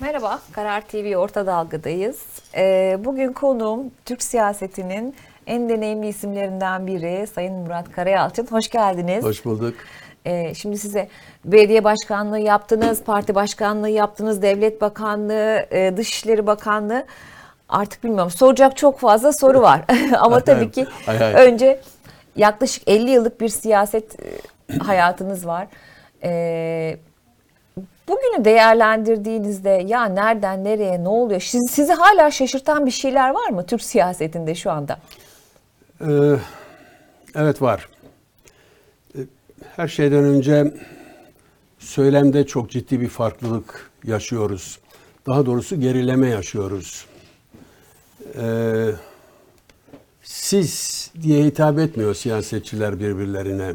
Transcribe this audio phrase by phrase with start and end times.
[0.00, 2.22] Merhaba, Karar TV Orta Dalga'dayız.
[2.56, 5.14] Ee, bugün konuğum Türk siyasetinin
[5.46, 8.46] en deneyimli isimlerinden biri Sayın Murat Karayalçın.
[8.50, 9.24] Hoş geldiniz.
[9.24, 9.74] Hoş bulduk.
[10.24, 11.08] Ee, şimdi size
[11.44, 17.04] belediye başkanlığı yaptınız, parti başkanlığı yaptınız, devlet bakanlığı, e, dışişleri bakanlığı.
[17.68, 19.80] Artık bilmiyorum soracak çok fazla soru var.
[20.18, 21.32] Ama tabii ki Hay hay.
[21.46, 21.80] önce
[22.36, 25.66] yaklaşık 50 yıllık bir siyaset e, hayatınız var.
[26.22, 26.96] Ee,
[28.08, 31.40] Bugünü değerlendirdiğinizde ya nereden nereye ne oluyor?
[31.40, 34.98] Sizi, sizi hala şaşırtan bir şeyler var mı Türk siyasetinde şu anda?
[36.00, 36.06] Ee,
[37.34, 37.88] evet var.
[39.14, 39.18] Ee,
[39.76, 40.74] Her şeyden önce
[41.78, 44.78] söylemde çok ciddi bir farklılık yaşıyoruz.
[45.26, 47.06] Daha doğrusu gerileme yaşıyoruz.
[48.40, 48.86] Ee,
[50.22, 53.74] siz diye hitap etmiyor siyasetçiler birbirlerine.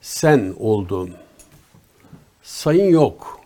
[0.00, 1.10] Sen oldun.
[2.50, 3.40] Sayın yok.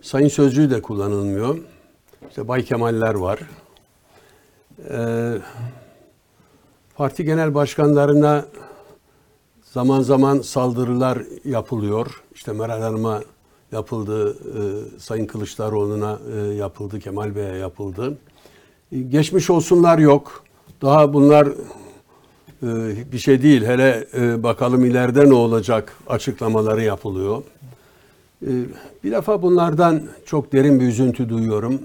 [0.00, 1.58] Sayın sözcüğü de kullanılmıyor.
[2.28, 3.38] İşte Bay Kemaller var.
[4.90, 5.32] Ee,
[6.94, 8.44] parti genel başkanlarına
[9.62, 12.22] zaman zaman saldırılar yapılıyor.
[12.34, 13.20] İşte Meral Hanım'a
[13.72, 14.60] yapıldı, e,
[15.00, 18.18] Sayın Kılıçdaroğlu'na e, yapıldı, Kemal Bey'e yapıldı.
[18.92, 20.44] E, geçmiş olsunlar yok.
[20.82, 21.46] Daha bunlar
[22.62, 23.64] e, bir şey değil.
[23.64, 27.42] Hele e, bakalım ileride ne olacak açıklamaları yapılıyor.
[28.46, 28.50] E,
[29.04, 31.82] bir defa bunlardan çok derin bir üzüntü duyuyorum.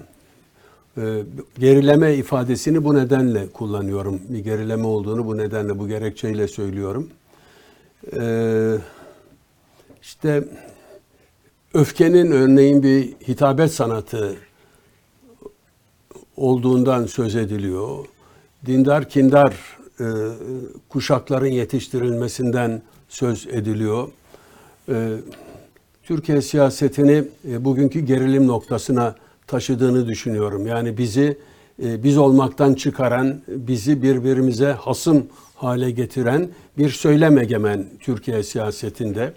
[0.98, 1.24] E,
[1.60, 4.22] gerileme ifadesini bu nedenle kullanıyorum.
[4.30, 7.10] Bir gerileme olduğunu bu nedenle, bu gerekçeyle söylüyorum.
[8.16, 8.78] E,
[10.02, 10.44] işte
[11.74, 14.36] öfkenin örneğin bir hitabet sanatı
[16.38, 18.06] olduğundan söz ediliyor.
[18.66, 20.06] Dindar kindar e,
[20.90, 24.08] kuşakların yetiştirilmesinden söz ediliyor.
[24.90, 25.18] E,
[26.08, 29.16] Türkiye siyasetini e, bugünkü gerilim noktasına
[29.48, 30.68] taşıdığını düşünüyorum.
[30.68, 31.38] Yani bizi
[31.84, 39.34] e, biz olmaktan çıkaran, bizi birbirimize hasım hale getiren bir söylem egemen Türkiye siyasetinde.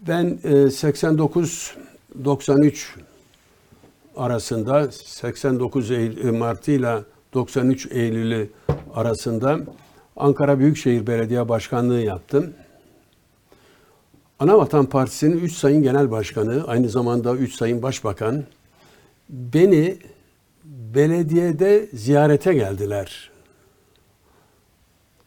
[0.00, 1.74] Ben e, 89
[2.24, 2.94] 93
[4.16, 6.98] arasında 89 Eylül, e, Martı ile
[7.34, 8.50] 93 Eylül'ü
[8.94, 9.60] arasında
[10.16, 12.54] Ankara Büyükşehir Belediye Başkanlığı yaptım.
[14.40, 18.44] Anavatan Partisi'nin 3 sayın genel başkanı, aynı zamanda 3 sayın başbakan
[19.28, 19.98] beni
[20.64, 23.30] belediyede ziyarete geldiler.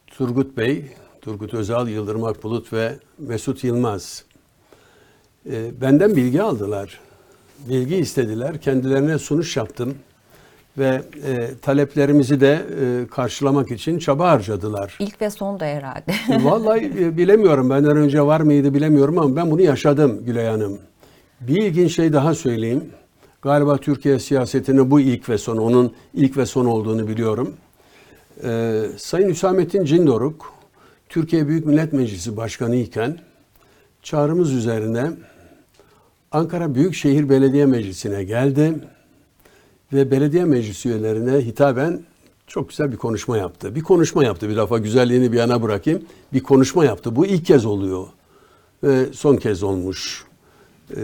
[0.06, 0.86] Turgut Bey,
[1.22, 4.24] Turgut Özal, Yıldırım Akbulut ve Mesut Yılmaz.
[5.50, 7.00] E, benden bilgi aldılar.
[7.68, 8.60] Bilgi istediler.
[8.60, 9.94] Kendilerine sunuş yaptım.
[10.78, 14.96] Ve e, taleplerimizi de e, karşılamak için çaba harcadılar.
[14.98, 16.12] İlk ve son da herhalde.
[16.28, 17.70] Vallahi e, bilemiyorum.
[17.70, 20.78] Benden önce var mıydı bilemiyorum ama ben bunu yaşadım Gülay Hanım.
[21.40, 22.84] Bir ilginç şey daha söyleyeyim.
[23.42, 27.54] Galiba Türkiye siyasetinin bu ilk ve son, onun ilk ve son olduğunu biliyorum.
[28.44, 30.52] Ee, Sayın Hüsamettin Cindoruk,
[31.08, 33.18] Türkiye Büyük Millet Meclisi Başkanı iken
[34.02, 35.10] çağrımız üzerine
[36.32, 38.74] Ankara Büyükşehir Belediye Meclisi'ne geldi
[39.92, 42.00] ve belediye meclis üyelerine hitaben
[42.46, 43.74] çok güzel bir konuşma yaptı.
[43.74, 44.48] Bir konuşma yaptı.
[44.48, 46.02] Bir defa güzelliğini bir yana bırakayım.
[46.32, 47.16] Bir konuşma yaptı.
[47.16, 48.06] Bu ilk kez oluyor.
[48.84, 50.24] Ve son kez olmuş.
[50.96, 51.00] Ee,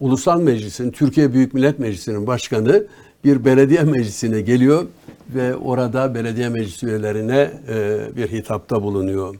[0.00, 2.86] Ulusal Meclis'in, Türkiye Büyük Millet Meclisi'nin başkanı
[3.24, 4.86] bir belediye meclisine geliyor
[5.34, 9.36] ve orada belediye meclis üyelerine e, bir hitapta bulunuyor.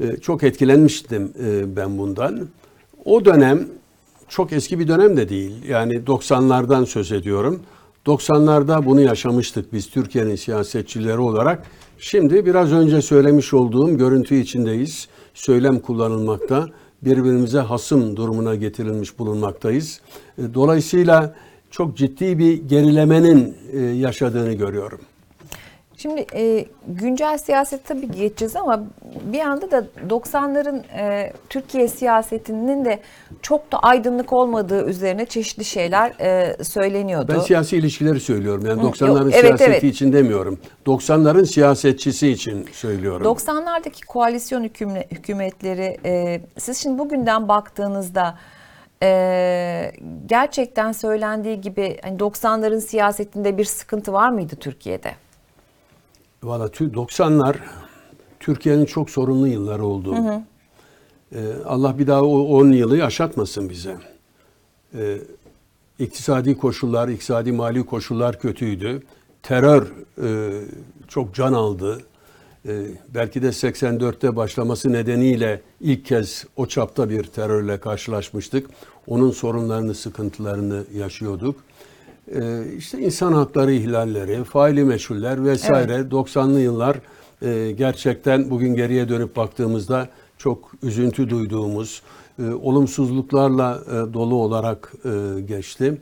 [0.00, 2.48] E, çok etkilenmiştim e, ben bundan.
[3.04, 3.68] O dönem
[4.28, 5.64] çok eski bir dönem de değil.
[5.68, 7.62] Yani 90'lardan söz ediyorum.
[8.08, 11.62] 90'larda bunu yaşamıştık biz Türkiye'nin siyasetçileri olarak.
[11.98, 15.08] Şimdi biraz önce söylemiş olduğum görüntü içindeyiz.
[15.34, 16.66] Söylem kullanılmakta.
[17.02, 20.00] Birbirimize hasım durumuna getirilmiş bulunmaktayız.
[20.38, 21.34] E, Dolayısıyla
[21.70, 25.00] çok ciddi bir gerilemenin e, yaşadığını görüyorum.
[25.98, 28.84] Şimdi e, güncel siyaset tabii geçeceğiz ama
[29.24, 33.00] bir anda da 90'ların e, Türkiye siyasetinin de
[33.42, 37.32] çok da aydınlık olmadığı üzerine çeşitli şeyler e, söyleniyordu.
[37.34, 38.66] Ben siyasi ilişkileri söylüyorum.
[38.66, 39.84] Yani Hı, 90'ların yok, evet, siyaseti evet.
[39.84, 40.58] için demiyorum.
[40.86, 43.26] 90'ların siyasetçisi için söylüyorum.
[43.26, 48.38] 90'lardaki koalisyon hükümle- hükümetleri e, siz şimdi bugünden baktığınızda
[49.02, 49.92] e,
[50.26, 55.27] gerçekten söylendiği gibi hani 90'ların siyasetinde bir sıkıntı var mıydı Türkiye'de?
[56.42, 57.56] Valla tü- 90'lar
[58.40, 60.14] Türkiye'nin çok sorunlu yılları oldu.
[61.34, 63.96] Ee, Allah bir daha o 10 yılı yaşatmasın bize.
[64.94, 65.18] Ee,
[65.98, 69.02] iktisadi koşullar, iktisadi mali koşullar kötüydü.
[69.42, 69.86] Terör
[70.22, 70.50] e,
[71.08, 72.00] çok can aldı.
[72.68, 72.82] Ee,
[73.14, 78.70] belki de 84'te başlaması nedeniyle ilk kez o çapta bir terörle karşılaşmıştık.
[79.06, 81.56] onun sorunlarını, sıkıntılarını yaşıyorduk.
[82.34, 86.96] Ee, işte insan hakları ihlalleri, faili meçhuller vesaire 90'lı yıllar
[87.42, 90.08] e, gerçekten bugün geriye dönüp baktığımızda
[90.38, 92.02] çok üzüntü duyduğumuz,
[92.38, 94.92] e, olumsuzluklarla e, dolu olarak
[95.46, 96.00] geçti.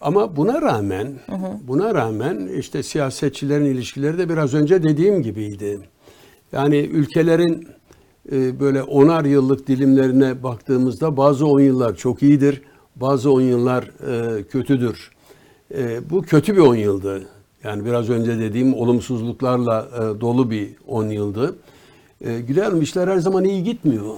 [0.00, 1.12] Ama buna rağmen,
[1.62, 5.78] buna rağmen işte siyasetçilerin ilişkileri de biraz önce dediğim gibiydi.
[6.52, 7.68] Yani ülkelerin
[8.32, 12.62] böyle onar yıllık dilimlerine baktığımızda bazı on yıllar çok iyidir,
[12.96, 15.10] bazı on yıllar e, kötüdür.
[15.74, 17.22] E, bu kötü bir on yıldı.
[17.64, 21.56] Yani biraz önce dediğim olumsuzluklarla e, dolu bir on yıldı.
[22.20, 24.14] E, Güler Hanım işler her zaman iyi gitmiyor.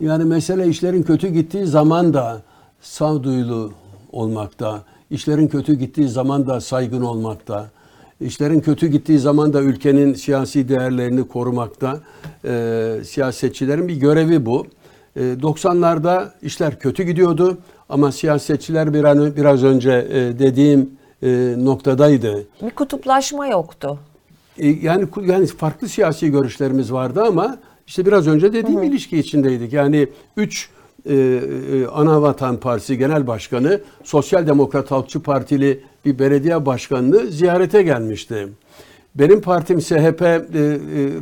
[0.00, 2.42] Yani mesele işlerin kötü gittiği zaman da
[2.80, 3.72] sağduyulu
[4.12, 7.70] olmakta, işlerin kötü gittiği zaman da saygın olmakta,
[8.20, 12.00] işlerin kötü gittiği zaman da ülkenin siyasi değerlerini korumakta.
[12.44, 14.66] E, siyasetçilerin bir görevi bu.
[15.16, 20.90] E, 90'larda işler kötü gidiyordu ama siyasetçiler bir an, biraz önce e, dediğim
[21.22, 22.46] e, noktadaydı.
[22.62, 23.98] Bir kutuplaşma yoktu.
[24.58, 29.72] E, yani yani farklı siyasi görüşlerimiz vardı ama işte biraz önce dediğim ilişki içindeydik.
[29.72, 30.68] Yani üç
[31.08, 31.40] e,
[31.92, 38.48] Ana Vatan Partisi Genel Başkanı Sosyal Demokrat Halkçı Partili bir belediye başkanını ziyarete gelmişti.
[39.14, 40.42] Benim partim CHP e, e,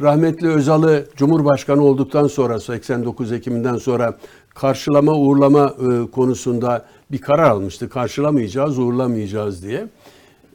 [0.00, 4.18] rahmetli Özal'ı Cumhurbaşkanı olduktan sonra 89 Ekim'den sonra
[4.54, 7.88] karşılama uğurlama e, konusunda bir karar almıştı.
[7.88, 9.87] Karşılamayacağız, uğurlamayacağız diye.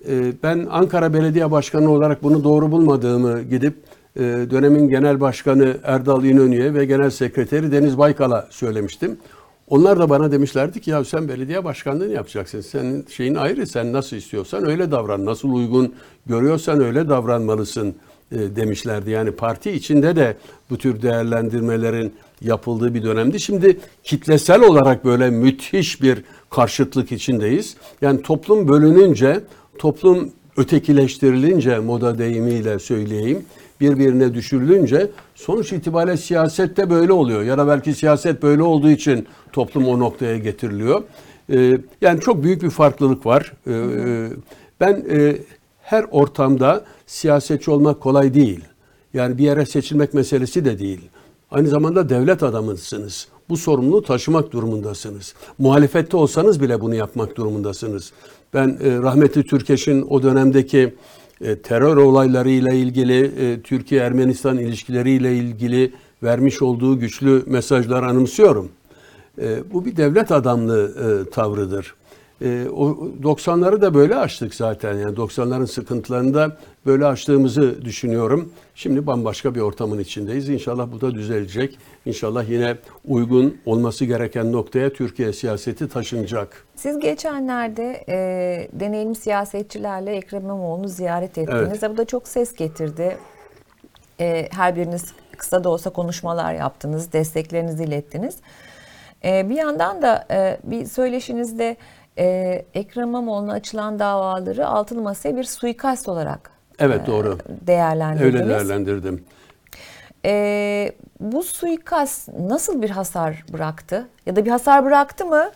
[0.09, 3.73] Ee, Ben Ankara Belediye Başkanı olarak bunu doğru bulmadığımı gidip
[4.15, 9.17] e, dönemin Genel Başkanı Erdal İnönü'ye ve Genel Sekreteri Deniz Baykal'a söylemiştim.
[9.67, 12.61] Onlar da bana demişlerdi ki ya sen belediye başkanlığını yapacaksın.
[12.61, 13.67] Senin şeyin ayrı.
[13.67, 15.25] Sen nasıl istiyorsan öyle davran.
[15.25, 15.93] Nasıl uygun
[16.25, 17.95] görüyorsan öyle davranmalısın
[18.31, 19.11] e, demişlerdi.
[19.11, 20.37] Yani parti içinde de
[20.69, 23.39] bu tür değerlendirmelerin yapıldığı bir dönemdi.
[23.39, 27.75] Şimdi kitlesel olarak böyle müthiş bir karşıtlık içindeyiz.
[28.01, 29.41] Yani toplum bölününce,
[29.79, 33.45] toplum ötekileştirilince moda deyimiyle söyleyeyim,
[33.81, 37.43] birbirine düşürülünce sonuç itibariyle siyasette böyle oluyor.
[37.43, 41.03] Ya da belki siyaset böyle olduğu için toplum o noktaya getiriliyor.
[41.49, 43.53] Ee, yani çok büyük bir farklılık var.
[43.67, 44.29] Ee,
[44.79, 45.37] ben e,
[45.81, 48.59] her ortamda siyasetçi olmak kolay değil.
[49.13, 51.01] Yani bir yere seçilmek meselesi de değil.
[51.51, 53.27] Aynı zamanda devlet adamısınız.
[53.49, 55.33] Bu sorumluluğu taşımak durumundasınız.
[55.57, 58.11] Muhalefette olsanız bile bunu yapmak durumundasınız.
[58.53, 60.95] Ben e, rahmetli Türkeş'in o dönemdeki
[61.41, 68.69] e, terör olaylarıyla ilgili, e, Türkiye-Ermenistan ilişkileriyle ilgili vermiş olduğu güçlü mesajlar anımsıyorum.
[69.41, 70.93] E, bu bir devlet adamlığı
[71.27, 71.93] e, tavrıdır.
[72.41, 74.93] E, o 90'ları da böyle açtık zaten.
[74.93, 78.53] Yani 90'ların sıkıntılarını da böyle açtığımızı düşünüyorum.
[78.75, 80.49] Şimdi bambaşka bir ortamın içindeyiz.
[80.49, 81.77] İnşallah bu da düzelecek.
[82.05, 82.75] İnşallah yine
[83.07, 86.65] uygun olması gereken noktaya Türkiye siyaseti taşınacak.
[86.75, 91.81] Siz geçenlerde e, deneyimli siyasetçilerle Ekrem İmamoğlu'nu ziyaret ettiniz.
[91.89, 93.17] Bu da çok ses getirdi.
[94.19, 98.35] E, her biriniz kısa da olsa konuşmalar yaptınız, desteklerinizi ilettiniz.
[99.25, 101.77] E, bir yandan da e, bir söyleşinizde
[102.17, 106.49] e, Ekrem İmamoğlu'na açılan davaları altılı masaya bir suikast olarak
[106.79, 107.37] Evet e, doğru.
[107.67, 108.35] değerlendirdiniz.
[108.35, 109.23] Öyle değerlendirdim.
[110.25, 114.07] E, bu suikast nasıl bir hasar bıraktı?
[114.25, 115.51] Ya da bir hasar bıraktı mı?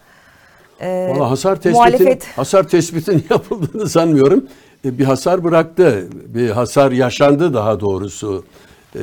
[0.81, 4.47] E, Valla hasar tespitin muhalefet- hasar tespitin yapıldığını sanmıyorum.
[4.85, 6.07] E, Bir hasar bıraktı.
[6.27, 8.45] Bir hasar yaşandı daha doğrusu.
[8.95, 9.01] E,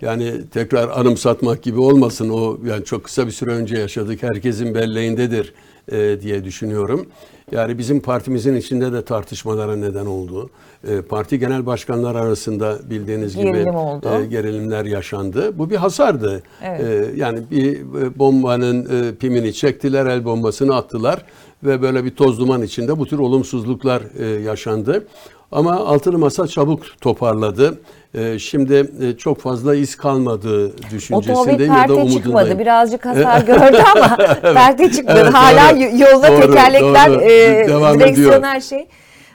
[0.00, 4.22] yani tekrar anımsatmak gibi olmasın o yani çok kısa bir süre önce yaşadık.
[4.22, 5.54] Herkesin belleğindedir
[5.92, 7.06] e, diye düşünüyorum.
[7.52, 10.50] Yani bizim partimizin içinde de tartışmalara neden oldu.
[10.88, 14.08] E, parti genel başkanlar arasında bildiğiniz gibi Gerilim oldu.
[14.22, 15.58] e, gerilimler yaşandı.
[15.58, 16.42] Bu bir hasardı.
[16.62, 16.80] Evet.
[16.80, 21.24] E, yani bir e, bombanın e, pimini çektiler, el bombasını attılar
[21.64, 25.06] ve böyle bir toz duman içinde bu tür olumsuzluklar e, yaşandı.
[25.52, 27.80] Ama altılı masa çabuk toparladı.
[28.14, 32.24] E, şimdi e, çok fazla iz Otomobil düşüncesindeyim ya da perte çıkmadı.
[32.26, 32.58] umudundayım.
[32.58, 35.18] Birazcık hasar gördü ama perte çıkmadı.
[35.22, 35.80] Evet, Hala doğru.
[35.98, 37.22] yolda Doğru, tekerlekler, doğru.
[37.22, 38.42] e, Devam direksiyon ediyor.
[38.42, 38.88] her şey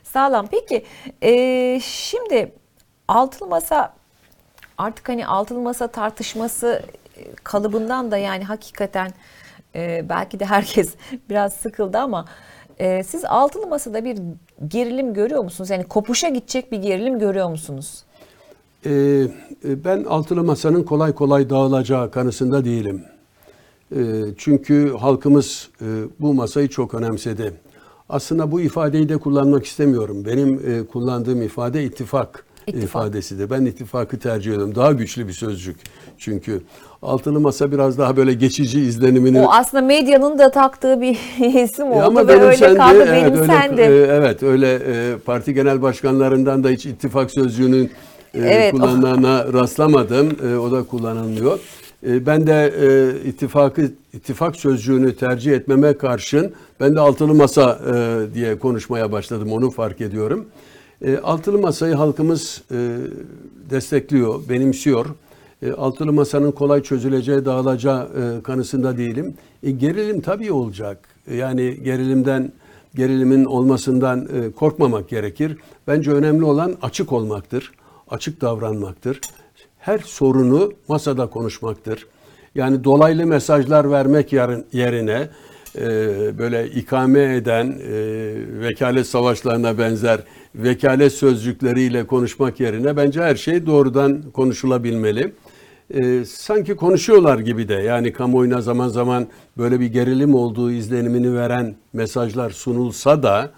[0.04, 0.48] sağlam.
[0.52, 0.86] Peki
[1.22, 2.52] e, şimdi
[3.08, 3.94] altılı masa
[4.78, 6.82] artık hani altılı masa tartışması
[7.18, 9.12] e, kalıbından da yani hakikaten
[9.76, 10.96] e, belki de herkes
[11.30, 12.26] biraz sıkıldı ama
[12.80, 14.18] e, siz altılı masada bir
[14.68, 15.70] gerilim görüyor musunuz?
[15.70, 18.04] Yani kopuşa gidecek bir gerilim görüyor musunuz?
[18.88, 19.28] Ee,
[19.66, 23.02] e, ben altılı masanın kolay kolay dağılacağı kanısında değilim.
[23.96, 23.98] Ee,
[24.38, 25.86] çünkü halkımız e,
[26.20, 27.54] bu masayı çok önemsedi.
[28.10, 30.24] Aslında bu ifadeyi de kullanmak istemiyorum.
[30.26, 32.84] Benim e, kullandığım ifade ittifak İttifak.
[32.84, 33.50] ifadesidir.
[33.50, 34.76] Ben ittifakı tercih ediyorum.
[34.76, 35.78] Daha güçlü bir sözcük.
[36.18, 36.62] Çünkü
[37.02, 41.18] altılı masa biraz daha böyle geçici izlenimini O aslında medyanın da taktığı bir
[41.64, 43.82] isim oldu Ya ama ve öyle benimsendi, kaldı evet, benimsendi.
[43.82, 47.90] Öyle, e, evet öyle e, parti genel başkanlarından da hiç ittifak sözcüğünün e,
[48.34, 50.30] Evet, o- kullanılana rastlamadım.
[50.52, 51.60] E, o da kullanılmıyor.
[52.08, 57.80] E, ben de e, ittifakı ittifak sözcüğünü tercih etmeme karşın ben de altılı masa
[58.34, 59.52] diye konuşmaya başladım.
[59.52, 60.46] Onu fark ediyorum.
[61.24, 62.62] Altılı masayı halkımız
[63.70, 65.06] destekliyor, benimsiyor.
[65.78, 68.08] Altılı masanın kolay çözüleceği, dağılacağı
[68.44, 69.34] kanısında değilim.
[69.64, 71.00] E, gerilim tabii olacak.
[71.34, 72.52] Yani gerilimden,
[72.96, 75.58] gerilimin olmasından korkmamak gerekir.
[75.88, 77.72] Bence önemli olan açık olmaktır,
[78.10, 79.22] açık davranmaktır.
[79.80, 82.08] Her sorunu masada konuşmaktır.
[82.56, 84.34] Yani dolaylı mesajlar vermek
[84.74, 85.30] yerine
[85.76, 85.88] e,
[86.38, 87.94] böyle ikame eden e,
[88.62, 90.20] vekalet savaşlarına benzer
[90.56, 95.34] vekalet sözcükleriyle konuşmak yerine bence her şey doğrudan konuşulabilmeli.
[95.94, 101.76] E, sanki konuşuyorlar gibi de yani kamuoyuna zaman zaman böyle bir gerilim olduğu izlenimini veren
[101.94, 103.52] mesajlar sunulsa da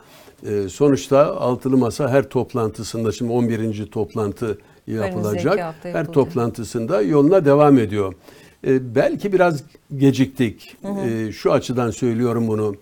[0.70, 3.86] sonuçta altılı masa her toplantısında şimdi 11.
[3.86, 5.76] toplantı yapılacak.
[5.84, 8.14] Her toplantısında yoluna devam ediyor.
[8.68, 9.64] E, belki biraz
[9.98, 10.78] geciktik.
[11.06, 12.76] E, şu açıdan söylüyorum bunu.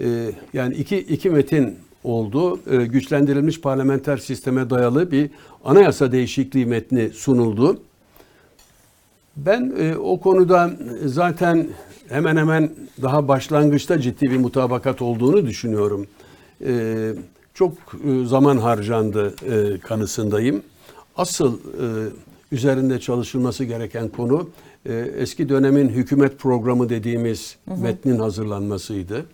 [0.00, 2.60] E, yani iki, iki metin oldu.
[2.70, 5.30] E, güçlendirilmiş parlamenter sisteme dayalı bir
[5.64, 7.80] anayasa değişikliği metni sunuldu.
[9.36, 10.70] Ben e, o konuda
[11.04, 11.68] zaten
[12.08, 12.70] hemen hemen
[13.02, 16.06] daha başlangıçta ciddi bir mutabakat olduğunu düşünüyorum.
[16.66, 17.12] E,
[17.54, 20.62] çok e, zaman harcandı e, kanısındayım.
[21.16, 21.86] Asıl e,
[22.52, 24.48] üzerinde çalışılması gereken konu
[24.86, 29.26] e, eski dönemin hükümet programı dediğimiz metnin hazırlanmasıydı.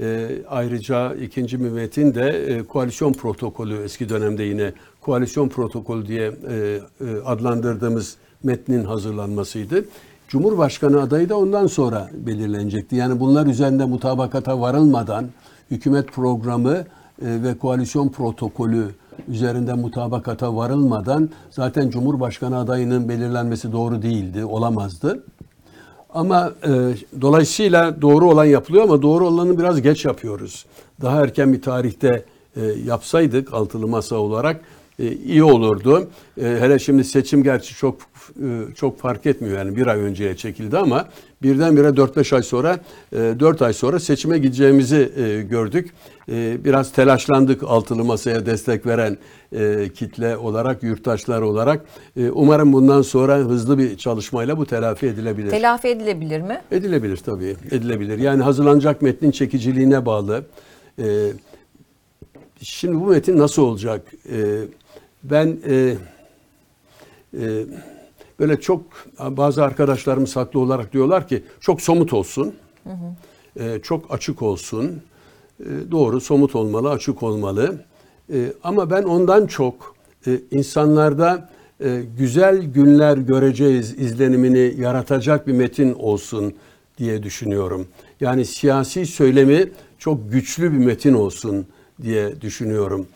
[0.00, 6.26] E, ayrıca ikinci bir metin de e, koalisyon protokolü eski dönemde yine koalisyon protokolü diye
[6.48, 9.84] e, e, adlandırdığımız metnin hazırlanmasıydı.
[10.28, 12.96] Cumhurbaşkanı adayı da ondan sonra belirlenecekti.
[12.96, 15.28] Yani bunlar üzerinde mutabakata varılmadan
[15.70, 16.84] hükümet programı e,
[17.22, 18.94] ve koalisyon protokolü
[19.28, 25.24] üzerinde mutabakata varılmadan zaten Cumhurbaşkanı adayının belirlenmesi doğru değildi, olamazdı.
[26.14, 26.70] Ama e,
[27.20, 30.66] dolayısıyla doğru olan yapılıyor ama doğru olanı biraz geç yapıyoruz.
[31.00, 32.24] Daha erken bir tarihte
[32.56, 34.60] e, yapsaydık altılı masa olarak
[35.02, 36.08] iyi olurdu.
[36.42, 37.96] E, hele şimdi seçim gerçi çok
[38.42, 41.08] e, çok fark etmiyor yani bir ay önceye çekildi ama
[41.42, 42.78] birdenbire 4-5 ay sonra
[43.12, 45.90] e, 4 ay sonra seçime gideceğimizi e, gördük.
[46.28, 49.18] E, biraz telaşlandık altılı masaya destek veren
[49.52, 51.84] e, kitle olarak, yurttaşlar olarak.
[52.16, 55.50] E, umarım bundan sonra hızlı bir çalışmayla bu telafi edilebilir.
[55.50, 56.60] Telafi edilebilir mi?
[56.70, 58.18] Edilebilir tabii, edilebilir.
[58.18, 60.44] Yani hazırlanacak metnin çekiciliğine bağlı.
[62.62, 64.12] Şimdi bu metin nasıl olacak?
[64.32, 64.60] Ee,
[65.22, 65.96] ben e,
[67.34, 67.64] e,
[68.40, 68.82] böyle çok
[69.20, 72.54] bazı arkadaşlarım saklı olarak diyorlar ki çok somut olsun,
[73.60, 75.02] e, çok açık olsun.
[75.60, 77.84] E, doğru, somut olmalı, açık olmalı.
[78.32, 79.94] E, ama ben ondan çok
[80.26, 81.50] e, insanlarda
[81.84, 86.54] e, güzel günler göreceğiz izlenimini yaratacak bir metin olsun
[86.98, 87.86] diye düşünüyorum.
[88.20, 91.66] Yani siyasi söylemi çok güçlü bir metin olsun
[92.02, 93.06] diye düşünüyorum.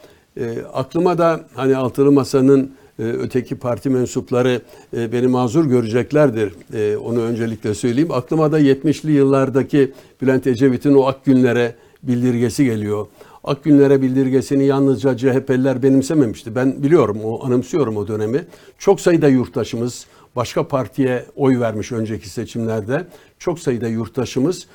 [0.40, 4.60] E, aklıma da hani altılı masanın e, öteki parti mensupları
[4.96, 6.52] e, beni mazur göreceklerdir.
[6.74, 8.12] E, onu öncelikle söyleyeyim.
[8.12, 13.06] Aklıma da 70'li yıllardaki Bülent Ecevit'in o ak günlere bildirgesi geliyor.
[13.44, 16.54] Ak günlere bildirgesini yalnızca CHP'liler benimsememişti.
[16.54, 18.44] Ben biliyorum, o anımsıyorum o dönemi.
[18.78, 23.06] Çok sayıda yurttaşımız başka partiye oy vermiş önceki seçimlerde.
[23.38, 24.66] Çok sayıda yurttaşımız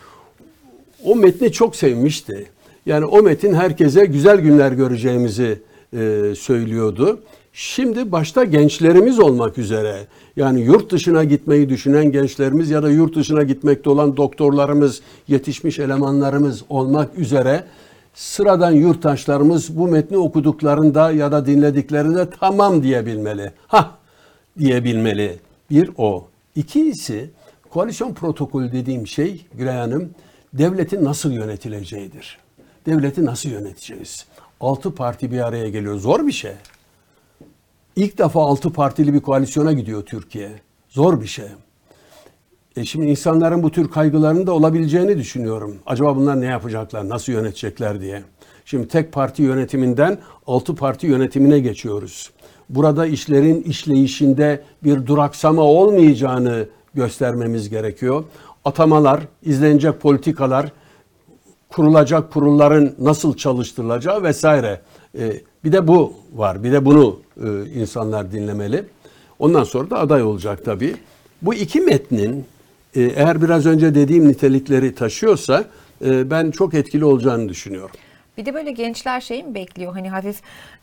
[1.03, 2.49] o metni çok sevmişti.
[2.85, 5.59] Yani o metin herkese güzel günler göreceğimizi
[5.93, 7.19] e, söylüyordu.
[7.53, 13.43] Şimdi başta gençlerimiz olmak üzere yani yurt dışına gitmeyi düşünen gençlerimiz ya da yurt dışına
[13.43, 17.63] gitmekte olan doktorlarımız, yetişmiş elemanlarımız olmak üzere
[18.13, 23.51] sıradan yurttaşlarımız bu metni okuduklarında ya da dinlediklerinde tamam diyebilmeli.
[23.67, 23.91] Ha
[24.59, 25.39] diyebilmeli.
[25.71, 26.27] Bir o.
[26.55, 27.29] İkincisi
[27.69, 30.09] koalisyon protokolü dediğim şey Gülay Hanım
[30.53, 32.37] devletin nasıl yönetileceğidir.
[32.89, 34.25] Devleti nasıl yöneteceğiz?
[34.59, 35.95] Altı parti bir araya geliyor.
[35.95, 36.51] Zor bir şey.
[37.95, 40.51] İlk defa altı partili bir koalisyona gidiyor Türkiye.
[40.89, 41.45] Zor bir şey.
[42.75, 45.75] E şimdi insanların bu tür kaygılarının da olabileceğini düşünüyorum.
[45.85, 48.23] Acaba bunlar ne yapacaklar, nasıl yönetecekler diye.
[48.65, 50.17] Şimdi tek parti yönetiminden
[50.47, 52.31] altı parti yönetimine geçiyoruz.
[52.69, 58.23] Burada işlerin işleyişinde bir duraksama olmayacağını göstermemiz gerekiyor.
[58.65, 60.71] Atamalar, izlenecek politikalar,
[61.69, 64.81] kurulacak kurulların nasıl çalıştırılacağı vesaire.
[65.19, 65.33] E,
[65.63, 66.63] Bir de bu var.
[66.63, 68.83] Bir de bunu e, insanlar dinlemeli.
[69.39, 70.95] Ondan sonra da aday olacak tabii.
[71.41, 72.45] Bu iki metnin
[72.95, 75.65] e, eğer biraz önce dediğim nitelikleri taşıyorsa
[76.01, 77.95] ben çok etkili olacağını düşünüyorum.
[78.39, 79.93] Bir de böyle gençler şey mi bekliyor?
[79.93, 80.41] Hani hafif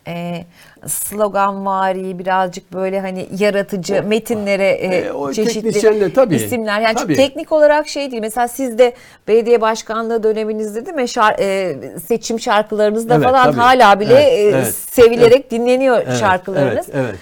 [0.09, 0.45] e,
[0.87, 6.81] sloganvari birazcık böyle hani yaratıcı metinlere e, E, o çeşitli tabii, isimler.
[6.81, 7.17] Yani tabii.
[7.17, 8.23] teknik olarak şey değil.
[8.23, 8.93] Mesela siz de
[9.29, 11.03] belediye başkanlığı döneminizde değil mi?
[11.03, 13.61] Şar- e, seçim şarkılarınızda Evet, falan tabii.
[13.61, 16.87] hala bile Evet, e, evet, sevilerek dinleniyor Evet, şarkılarınız.
[16.93, 17.15] Evet, evet.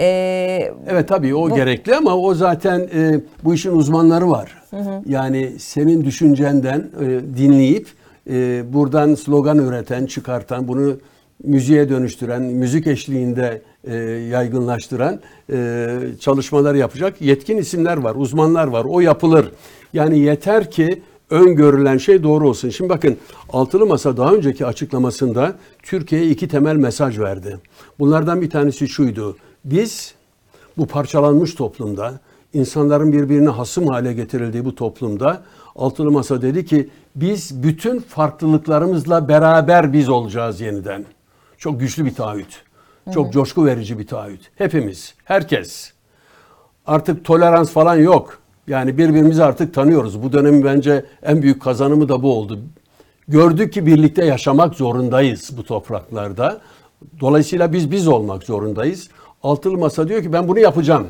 [0.00, 4.62] E, Evet tabii o Bu- gerekli ama o zaten e, bu işin uzmanları var.
[5.06, 7.04] Yani senin düşüncenden e,
[7.38, 7.88] dinleyip
[8.30, 10.96] e, buradan slogan üreten, çıkartan, bunu
[11.44, 13.94] müziğe dönüştüren, müzik eşliğinde e,
[14.30, 15.20] yaygınlaştıran
[15.52, 15.88] e,
[16.20, 18.84] çalışmalar yapacak yetkin isimler var, uzmanlar var.
[18.88, 19.52] O yapılır.
[19.92, 22.68] Yani yeter ki öngörülen şey doğru olsun.
[22.68, 23.16] Şimdi bakın
[23.52, 27.58] Altılı Masa daha önceki açıklamasında Türkiye'ye iki temel mesaj verdi.
[27.98, 29.36] Bunlardan bir tanesi şuydu.
[29.64, 30.14] Biz
[30.78, 32.20] bu parçalanmış toplumda,
[32.52, 35.42] insanların birbirine hasım hale getirildiği bu toplumda
[35.76, 41.04] Altılı Masa dedi ki biz bütün farklılıklarımızla beraber biz olacağız yeniden.
[41.58, 42.62] Çok güçlü bir taahhüt.
[43.14, 44.50] Çok coşku verici bir taahhüt.
[44.56, 45.92] Hepimiz, herkes.
[46.86, 48.38] Artık tolerans falan yok.
[48.66, 50.22] Yani birbirimizi artık tanıyoruz.
[50.22, 52.58] Bu dönemin bence en büyük kazanımı da bu oldu.
[53.28, 56.60] Gördük ki birlikte yaşamak zorundayız bu topraklarda.
[57.20, 59.08] Dolayısıyla biz biz olmak zorundayız.
[59.42, 61.06] Altılı Masa diyor ki ben bunu yapacağım.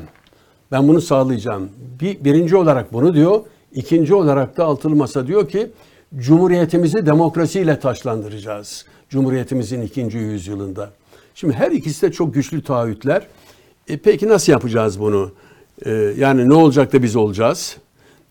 [0.71, 1.69] Ben bunu sağlayacağım.
[2.01, 3.41] Bir, birinci olarak bunu diyor.
[3.73, 5.71] İkinci olarak da Altılı Masa diyor ki
[6.17, 8.85] Cumhuriyetimizi demokrasiyle taşlandıracağız.
[9.09, 10.89] Cumhuriyetimizin ikinci yüzyılında.
[11.35, 13.27] Şimdi her ikisi de çok güçlü taahhütler.
[13.87, 15.31] E peki nasıl yapacağız bunu?
[15.85, 17.77] E, yani ne olacak da biz olacağız?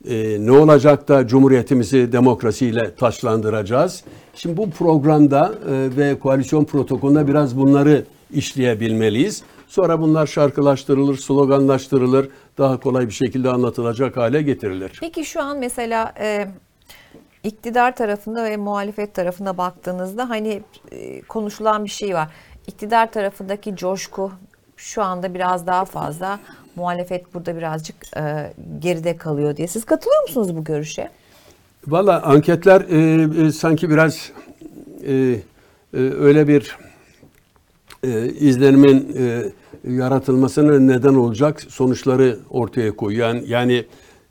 [0.08, 4.04] E, ne olacak da Cumhuriyetimizi demokrasiyle taşlandıracağız?
[4.34, 9.42] Şimdi bu programda e, ve koalisyon protokolünde biraz bunları işleyebilmeliyiz.
[9.68, 14.99] Sonra bunlar şarkılaştırılır, sloganlaştırılır, daha kolay bir şekilde anlatılacak hale getirilir.
[15.00, 16.49] Peki şu an mesela e,
[17.44, 22.29] iktidar tarafında ve muhalefet tarafında baktığınızda hani e, konuşulan bir şey var.
[22.66, 24.33] İktidar tarafındaki coşku
[24.76, 26.40] şu anda biraz daha fazla.
[26.76, 29.68] Muhalefet burada birazcık e, geride kalıyor diye.
[29.68, 31.09] Siz katılıyor musunuz bu görüşe?
[31.87, 34.33] Valla anketler e, e, sanki biraz
[35.07, 35.40] e, e,
[35.98, 36.76] öyle bir
[38.03, 39.42] e, izlenimin e,
[39.92, 43.29] yaratılmasına neden olacak sonuçları ortaya koyuyor.
[43.29, 43.85] Yani, yani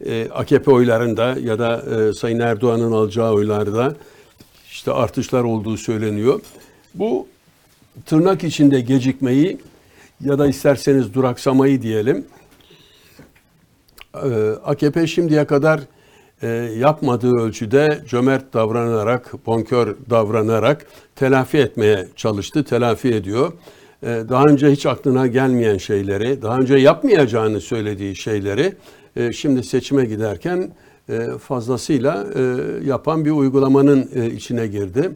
[0.05, 3.95] e, AKP oylarında ya da e, Sayın Erdoğan'ın alacağı oylarda
[4.71, 6.41] işte artışlar olduğu söyleniyor.
[6.93, 7.27] Bu
[8.05, 9.57] tırnak içinde gecikmeyi
[10.21, 12.25] ya da isterseniz duraksamayı diyelim.
[14.15, 15.81] Ee, AKP şimdiye kadar
[16.41, 20.85] e, yapmadığı ölçüde cömert davranarak, bonkör davranarak
[21.15, 23.53] telafi etmeye çalıştı, telafi ediyor.
[24.03, 28.73] Ee, Daha önce hiç aklına gelmeyen şeyleri, daha önce yapmayacağını söylediği şeyleri
[29.19, 30.71] e, şimdi seçime giderken
[31.09, 32.41] e, fazlasıyla e,
[32.85, 35.11] yapan bir uygulamanın e, içine girdi.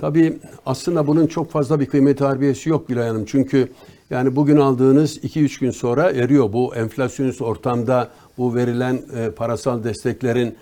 [0.00, 3.24] Tabii aslında bunun çok fazla bir kıymet harbiyesi yok Gülay Hanım.
[3.24, 3.68] Çünkü
[4.10, 6.52] yani bugün aldığınız 2-3 gün sonra eriyor.
[6.52, 8.08] Bu enflasyonist ortamda
[8.38, 8.98] bu verilen
[9.36, 10.56] parasal desteklerin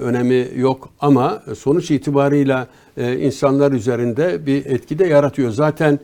[0.00, 0.88] önemi yok.
[1.00, 2.66] Ama sonuç itibarıyla
[2.96, 5.50] insanlar üzerinde bir etki de yaratıyor.
[5.50, 5.98] Zaten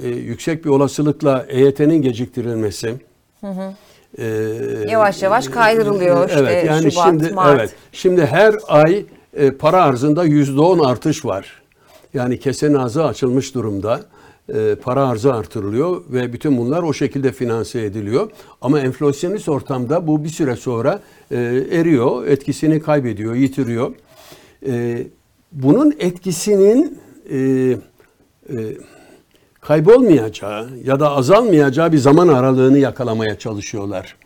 [0.00, 2.94] yüksek bir olasılıkla EYT'nin geciktirilmesi,
[4.18, 4.24] e,
[4.88, 7.60] Yavaş yavaş kaydırılıyor işte evet, yani Şubat, şimdi, Mart.
[7.60, 11.62] Evet, şimdi her ay e, para arzında yüzde on artış var.
[12.14, 14.00] Yani kesenin ağzı açılmış durumda.
[14.54, 18.30] E, para arzı artırılıyor ve bütün bunlar o şekilde finanse ediliyor.
[18.60, 21.00] Ama enflasyonist ortamda bu bir süre sonra
[21.30, 21.36] e,
[21.70, 23.92] eriyor, etkisini kaybediyor, yitiriyor.
[24.66, 25.06] E,
[25.52, 26.98] bunun etkisinin
[27.30, 27.76] e, e,
[29.64, 34.16] kaybolmayacağı ya da azalmayacağı bir zaman aralığını yakalamaya çalışıyorlar.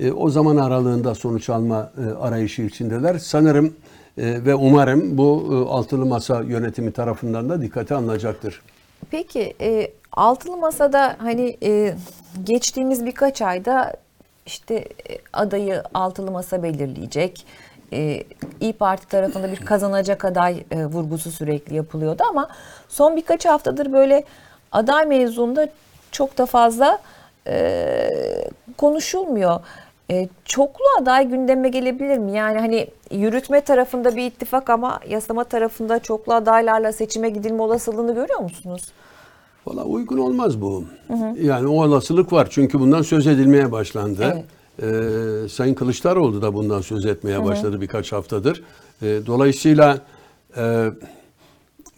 [0.00, 3.18] E, o zaman aralığında sonuç alma e, arayışı içindeler.
[3.18, 3.74] Sanırım
[4.18, 8.62] e, ve umarım bu e, altılı masa yönetimi tarafından da dikkate alınacaktır.
[9.10, 11.94] Peki e, altılı masada hani e,
[12.44, 13.92] geçtiğimiz birkaç ayda
[14.46, 17.46] işte e, adayı altılı masa belirleyecek.
[17.92, 18.24] E,
[18.60, 22.48] İyi Parti tarafında bir kazanacak aday e, vurgusu sürekli yapılıyordu ama
[22.88, 24.24] son birkaç haftadır böyle
[24.76, 25.68] aday mevzunda
[26.12, 26.98] çok da fazla
[27.46, 28.10] e,
[28.76, 29.60] konuşulmuyor.
[30.10, 32.32] E, çoklu aday gündeme gelebilir mi?
[32.32, 38.40] Yani hani yürütme tarafında bir ittifak ama yasama tarafında çoklu adaylarla seçime gidilme olasılığını görüyor
[38.40, 38.82] musunuz?
[39.66, 40.84] Valla uygun olmaz bu.
[41.40, 44.44] Yani o olasılık var çünkü bundan söz edilmeye başlandı.
[44.82, 48.62] Ee, Sayın Kılıçdaroğlu da bundan söz etmeye başladı birkaç haftadır.
[49.02, 49.98] Ee, dolayısıyla
[50.56, 50.90] e,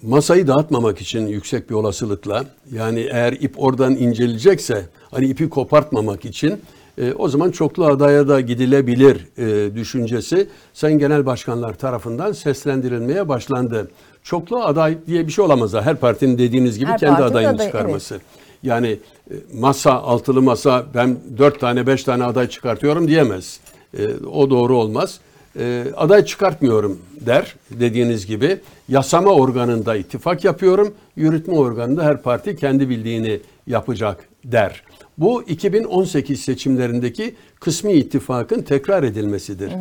[0.03, 6.61] masayı dağıtmamak için yüksek bir olasılıkla yani eğer ip oradan incelecekse hani ipi kopartmamak için
[6.99, 13.91] e, o zaman çoklu adaya da gidilebilir e, düşüncesi Sayın Genel Başkanlar tarafından seslendirilmeye başlandı.
[14.23, 15.75] Çoklu aday diye bir şey olamaz.
[15.75, 18.21] Her partinin dediğiniz gibi Her kendi adayını adayı, çıkarması.
[18.63, 18.99] Yani
[19.31, 23.61] e, masa, altılı masa ben dört tane beş tane aday çıkartıyorum diyemez.
[23.99, 25.21] E, o doğru olmaz.
[25.59, 28.61] E, aday çıkartmıyorum der dediğiniz gibi.
[28.88, 30.94] Yasama organında ittifak yapıyorum.
[31.16, 34.83] Yürütme organında her parti kendi bildiğini yapacak der.
[35.18, 39.73] Bu 2018 seçimlerindeki kısmi ittifakın tekrar edilmesidir.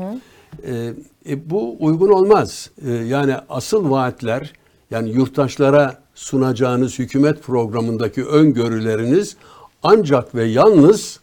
[0.63, 0.93] E,
[1.29, 2.69] e, bu uygun olmaz.
[2.87, 4.53] E, yani asıl vaatler
[4.91, 9.37] yani yurttaşlara sunacağınız hükümet programındaki öngörüleriniz
[9.83, 11.19] ancak ve yalnız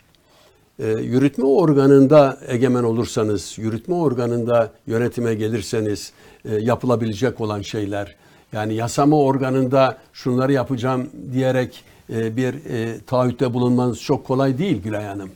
[0.79, 6.13] e, yürütme organında egemen olursanız, yürütme organında yönetime gelirseniz
[6.45, 8.17] e, yapılabilecek olan şeyler.
[8.53, 15.05] Yani yasama organında şunları yapacağım diyerek e, bir e, taahhütte bulunmanız çok kolay değil Gülay
[15.05, 15.31] Hanım.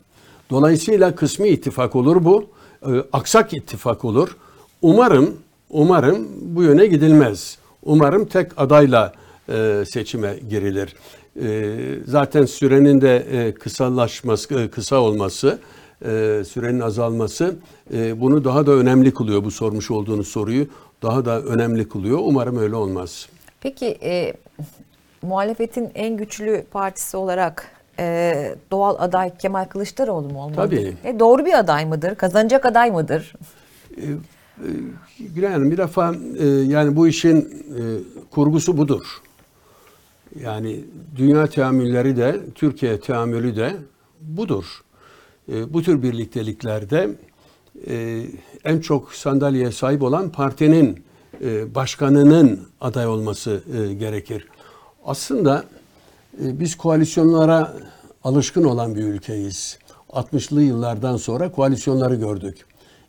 [0.50, 2.46] Dolayısıyla kısmi ittifak olur bu.
[2.82, 4.36] E, aksak ittifak olur.
[4.82, 5.36] Umarım,
[5.70, 7.58] umarım bu yöne gidilmez.
[7.82, 9.12] Umarım tek adayla
[9.86, 10.94] seçime girilir.
[11.42, 11.74] E,
[12.06, 15.58] zaten sürenin de e, kısalaşması, e, kısa olması,
[16.02, 17.56] e, sürenin azalması
[17.94, 19.44] e, bunu daha da önemli kılıyor.
[19.44, 20.66] Bu sormuş olduğunuz soruyu
[21.02, 22.18] daha da önemli kılıyor.
[22.22, 23.28] Umarım öyle olmaz.
[23.60, 24.32] Peki e,
[25.22, 28.34] muhalefetin en güçlü partisi olarak e,
[28.70, 30.56] doğal aday Kemal Kılıçdaroğlu mu olmalı?
[30.56, 30.96] Tabii.
[31.04, 32.14] E, doğru bir aday mıdır?
[32.14, 33.32] Kazanacak aday mıdır?
[35.18, 37.80] Gülay Hanım bir defa e, yani bu işin e,
[38.30, 39.20] kurgusu budur.
[40.40, 40.84] Yani
[41.16, 43.76] dünya teamülleri de Türkiye teamülü de
[44.20, 44.64] budur.
[45.52, 47.10] E, bu tür birlikteliklerde
[47.86, 48.22] e,
[48.64, 51.04] en çok sandalyeye sahip olan partinin
[51.44, 54.48] e, başkanının aday olması e, gerekir.
[55.04, 55.64] Aslında
[56.44, 57.74] e, biz koalisyonlara
[58.24, 59.78] alışkın olan bir ülkeyiz.
[60.08, 62.64] 60'lı yıllardan sonra koalisyonları gördük.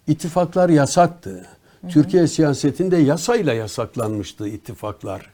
[0.08, 1.46] İttifaklar yasaktı.
[1.90, 5.30] Türkiye siyasetinde yasayla yasaklanmıştı ittifaklar.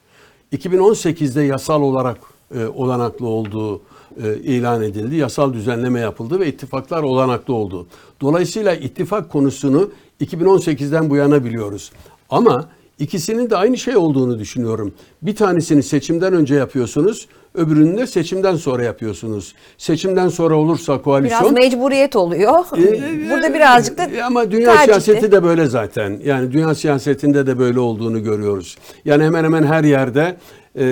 [0.53, 2.17] 2018'de yasal olarak
[2.55, 3.81] e, olanaklı olduğu
[4.23, 5.15] e, ilan edildi.
[5.15, 7.87] Yasal düzenleme yapıldı ve ittifaklar olanaklı oldu.
[8.21, 9.89] Dolayısıyla ittifak konusunu
[10.21, 11.91] 2018'den bu yana biliyoruz.
[12.29, 14.93] Ama ikisinin de aynı şey olduğunu düşünüyorum.
[15.21, 19.55] Bir tanesini seçimden önce yapıyorsunuz, öbürünü de seçimden sonra yapıyorsunuz.
[19.77, 21.41] Seçimden sonra olursa koalisyon...
[21.41, 22.53] Biraz mecburiyet oluyor.
[22.77, 25.01] Ee, Burada birazcık da e, ama dünya tercihti.
[25.01, 26.19] siyaseti de böyle zaten.
[26.23, 28.77] Yani dünya siyasetinde de böyle olduğunu görüyoruz.
[29.05, 30.37] Yani hemen hemen her yerde
[30.75, 30.83] e,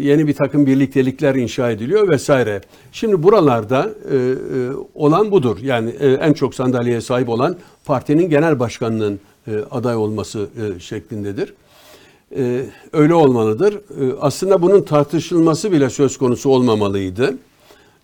[0.00, 2.60] yeni bir takım birliktelikler inşa ediliyor vesaire.
[2.92, 4.20] Şimdi buralarda e, e,
[4.94, 5.58] olan budur.
[5.62, 9.18] Yani e, en çok sandalyeye sahip olan partinin genel başkanının e,
[9.70, 11.54] aday olması e, şeklindedir.
[12.36, 13.74] E, öyle olmalıdır.
[13.74, 17.34] E, aslında bunun tartışılması bile söz konusu olmamalıydı.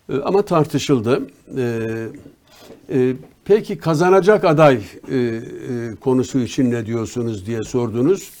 [0.09, 1.21] E, ama tartışıldı.
[1.57, 1.85] E,
[2.89, 4.75] e, peki kazanacak aday
[5.11, 5.41] e, e,
[6.01, 8.31] konusu için ne diyorsunuz diye sordunuz.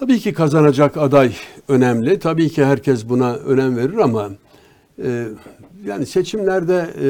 [0.00, 1.34] Tabii ki kazanacak aday
[1.68, 2.18] önemli.
[2.18, 4.30] Tabii ki herkes buna önem verir ama
[5.04, 5.26] e,
[5.84, 7.08] yani seçimlerde e,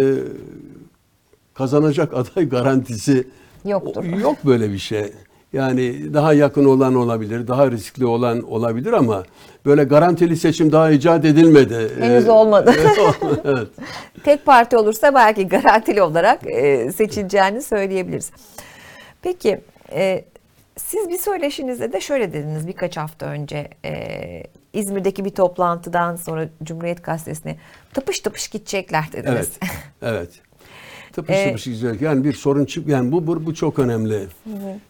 [1.54, 3.26] kazanacak aday garantisi
[3.64, 4.04] Yoktur.
[4.04, 5.12] Yok böyle bir şey.
[5.52, 9.24] Yani daha yakın olan olabilir, daha riskli olan olabilir ama
[9.66, 11.90] böyle garantili seçim daha icat edilmedi.
[12.00, 12.74] Henüz Ee, olmadı.
[13.44, 13.68] evet.
[14.24, 18.30] Tek parti olursa belki garantili olarak e, seçileceğini söyleyebiliriz.
[19.22, 19.60] Peki
[19.92, 20.24] e,
[20.76, 24.42] siz bir söyleşinizde de şöyle dediniz birkaç hafta önce e,
[24.72, 27.56] İzmir'deki bir toplantıdan sonra Cumhuriyet Gazetesi'ne
[27.94, 29.50] tıpış tıpış gidecekler dediniz.
[29.62, 29.72] Evet.
[30.02, 30.30] Evet.
[31.12, 32.00] Tıpış Ee, tıpış güzel.
[32.00, 34.26] Yani bir sorun çık yani bu bu, bu çok önemli.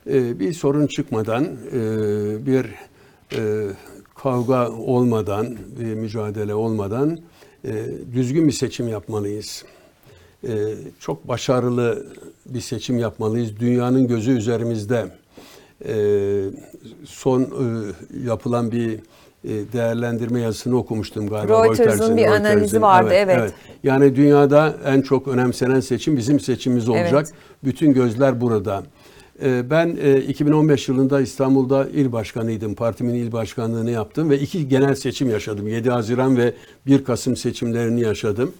[0.07, 1.81] Ee, bir sorun çıkmadan e,
[2.47, 2.67] bir
[3.37, 3.67] e,
[4.15, 7.19] kavga olmadan, bir mücadele olmadan
[7.65, 9.65] e, düzgün bir seçim yapmalıyız.
[10.49, 12.07] E, çok başarılı
[12.47, 13.61] bir seçim yapmalıyız.
[13.61, 15.07] Dünyanın gözü üzerimizde.
[15.89, 15.95] E,
[17.05, 17.47] son e,
[18.27, 19.01] yapılan bir
[19.45, 21.65] değerlendirme yazısını okumuştum galiba.
[21.65, 23.53] Reuters'ın bir analizi vardı, evet.
[23.85, 27.13] Yani dünyada en çok önemsenen seçim bizim seçimimiz olacak.
[27.27, 27.33] Evet.
[27.65, 28.83] Bütün gözler burada.
[29.43, 32.75] Ee, Ben e, 2015 yılında İstanbul'da il başkanıydım.
[32.75, 35.69] Partimin il başkanlığını yaptım ve iki genel seçim yaşadım.
[35.69, 36.55] 7 Haziran ve
[36.87, 38.53] 1 Kasım seçimlerini yaşadım.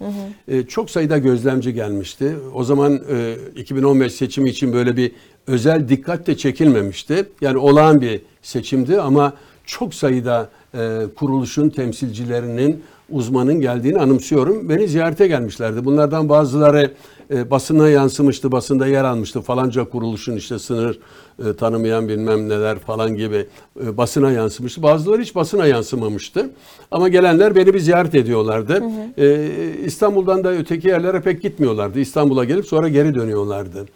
[0.49, 2.37] Ee, Çok sayıda gözlemci gelmişti.
[2.55, 5.13] O zaman e, 2015 seçimi için böyle bir
[5.47, 7.29] özel dikkat de çekilmemişti.
[7.41, 9.33] Yani olağan bir seçimdi ama
[9.67, 14.69] çok sayıda e, kuruluşun temsilcilerinin uzmanın geldiğini anımsıyorum.
[14.69, 15.85] Beni ziyarete gelmişlerdi.
[15.85, 16.91] Bunlardan bazıları
[17.31, 19.41] e, basına yansımıştı, basında yer almıştı.
[19.41, 20.99] Falanca kuruluşun işte sınır
[21.47, 23.47] e, tanımayan bilmem neler falan gibi
[23.85, 24.83] e, basına yansımıştı.
[24.83, 26.51] Bazıları hiç basına yansımamıştı.
[26.91, 28.83] Ama gelenler beni bir ziyaret ediyorlardı.
[29.19, 29.51] E,
[29.85, 32.01] İstanbul'dan da öteki yerlere pek gitmiyorlardı.
[32.01, 33.87] İstanbul'a gelip sonra geri dönüyorlardı.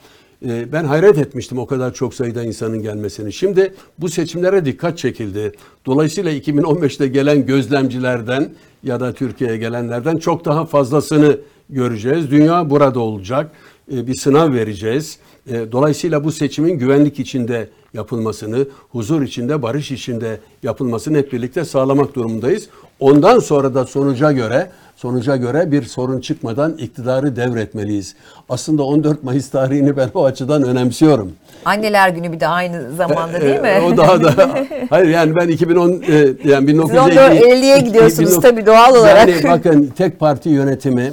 [0.49, 3.33] E, ben hayret etmiştim o kadar çok sayıda insanın gelmesini.
[3.33, 5.53] Şimdi bu seçimlere dikkat çekildi.
[5.87, 8.51] Dolayısıyla 2015'te gelen gözlemcilerden
[8.83, 11.39] ya da Türkiye'ye gelenlerden çok daha fazlasını
[11.71, 12.31] göreceğiz.
[12.31, 13.51] Dünya burada olacak.
[13.93, 15.19] E, Bir sınav vereceğiz.
[15.51, 22.15] E, Dolayısıyla bu seçimin güvenlik içinde yapılmasını, huzur içinde, barış içinde yapılmasını hep birlikte sağlamak
[22.15, 22.69] durumundayız.
[23.01, 28.15] Ondan sonra da sonuca göre sonuca göre bir sorun çıkmadan iktidarı devretmeliyiz.
[28.49, 31.33] Aslında 14 Mayıs tarihini ben o açıdan önemsiyorum.
[31.65, 33.69] Anneler günü bir de aynı zamanda değil mi?
[33.69, 34.35] E, o daha da
[34.91, 39.29] hayır yani ben 2010 e, yani 1950 50'ye gidiyorsunuz tabii doğal olarak.
[39.29, 41.13] Yani bakın tek parti yönetimi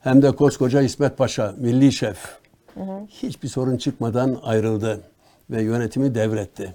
[0.00, 2.18] hem de koskoca İsmet Paşa milli şef
[3.08, 5.00] hiçbir sorun çıkmadan ayrıldı
[5.50, 6.74] ve yönetimi devretti.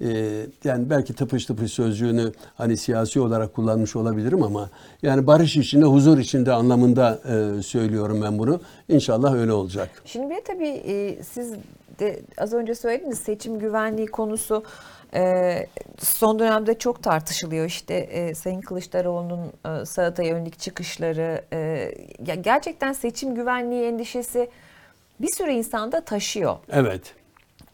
[0.00, 4.70] Ee, yani belki tıpış tıpış sözcüğünü hani siyasi olarak kullanmış olabilirim ama
[5.02, 7.20] yani barış içinde, huzur içinde anlamında
[7.58, 8.60] e, söylüyorum ben bunu.
[8.88, 9.90] İnşallah öyle olacak.
[10.04, 11.54] Şimdi bir tabii e, siz
[11.98, 14.64] de az önce söylediniz seçim güvenliği konusu
[15.14, 15.66] e,
[15.98, 17.66] son dönemde çok tartışılıyor.
[17.66, 21.58] İşte e, Sayın Kılıçdaroğlu'nun e, salataya yönelik çıkışları e,
[22.26, 24.50] ya gerçekten seçim güvenliği endişesi
[25.20, 26.56] bir sürü insanda taşıyor.
[26.70, 27.14] Evet.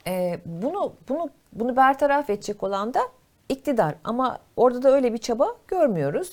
[0.06, 3.00] E, bunu bunu bunu bertaraf edecek olan da
[3.48, 6.30] iktidar ama orada da öyle bir çaba görmüyoruz.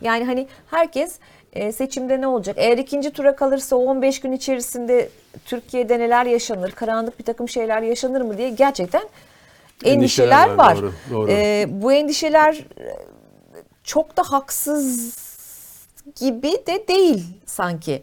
[0.00, 1.18] Yani hani herkes
[1.52, 2.56] e, seçimde ne olacak?
[2.58, 5.08] Eğer ikinci tura kalırsa o 15 gün içerisinde
[5.44, 6.70] Türkiye'de neler yaşanır?
[6.72, 9.02] Karanlık bir takım şeyler yaşanır mı diye gerçekten
[9.84, 10.76] endişeler, Endişeler var, var.
[10.82, 11.30] doğru, doğru.
[11.30, 12.96] E, bu endişeler e,
[13.84, 15.16] çok da haksız
[16.20, 18.02] gibi de değil sanki.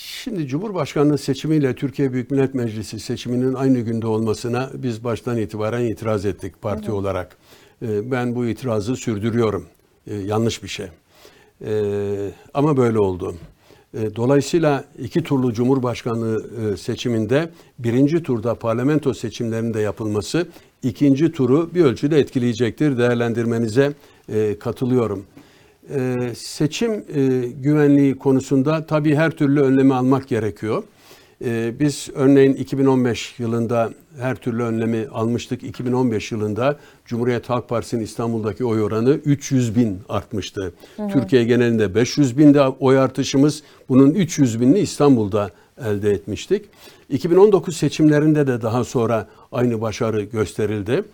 [0.00, 6.26] Şimdi Cumhurbaşkanlığı seçimiyle Türkiye Büyük Millet Meclisi seçiminin aynı günde olmasına biz baştan itibaren itiraz
[6.26, 7.36] ettik parti olarak.
[7.82, 9.66] Ee, Ben bu itirazı sürdürüyorum.
[10.06, 10.86] Ee, Yanlış bir şey.
[11.64, 13.34] Ee, Ama böyle oldu.
[14.16, 20.48] Dolayısıyla iki turlu Cumhurbaşkanlığı e, seçiminde birinci turda parlamento seçimlerinde yapılması
[20.82, 22.98] ikinci turu bir ölçüde etkileyecektir.
[22.98, 23.92] Değerlendirmenize
[24.28, 25.24] e, katılıyorum.
[25.94, 30.82] Ee, seçim e, güvenliği konusunda tabii her türlü önlemi almak gerekiyor.
[31.44, 35.62] Ee, biz örneğin 2015 yılında her türlü önlemi almıştık.
[35.62, 40.72] 2015 yılında Cumhuriyet Halk Partisi'nin İstanbul'daki oy oranı 300 bin artmıştı.
[41.12, 43.62] Türkiye genelinde 500 binde oy artışımız.
[43.88, 45.50] Bunun 300 binini İstanbul'da
[45.84, 46.64] elde etmiştik.
[47.10, 51.04] 2019 seçimlerinde de daha sonra aynı başarı gösterildi.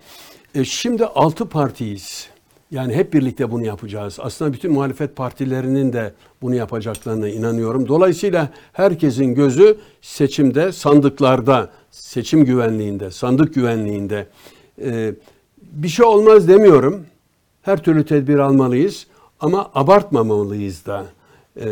[0.54, 2.33] E, şimdi 6 partiyiz.
[2.74, 4.18] Yani hep birlikte bunu yapacağız.
[4.22, 7.88] Aslında bütün muhalefet partilerinin de bunu yapacaklarına inanıyorum.
[7.88, 14.26] Dolayısıyla herkesin gözü seçimde, sandıklarda, seçim güvenliğinde, sandık güvenliğinde.
[14.82, 15.14] Ee,
[15.62, 17.06] bir şey olmaz demiyorum.
[17.62, 19.06] Her türlü tedbir almalıyız
[19.40, 21.04] ama abartmamalıyız da.
[21.60, 21.64] Ee,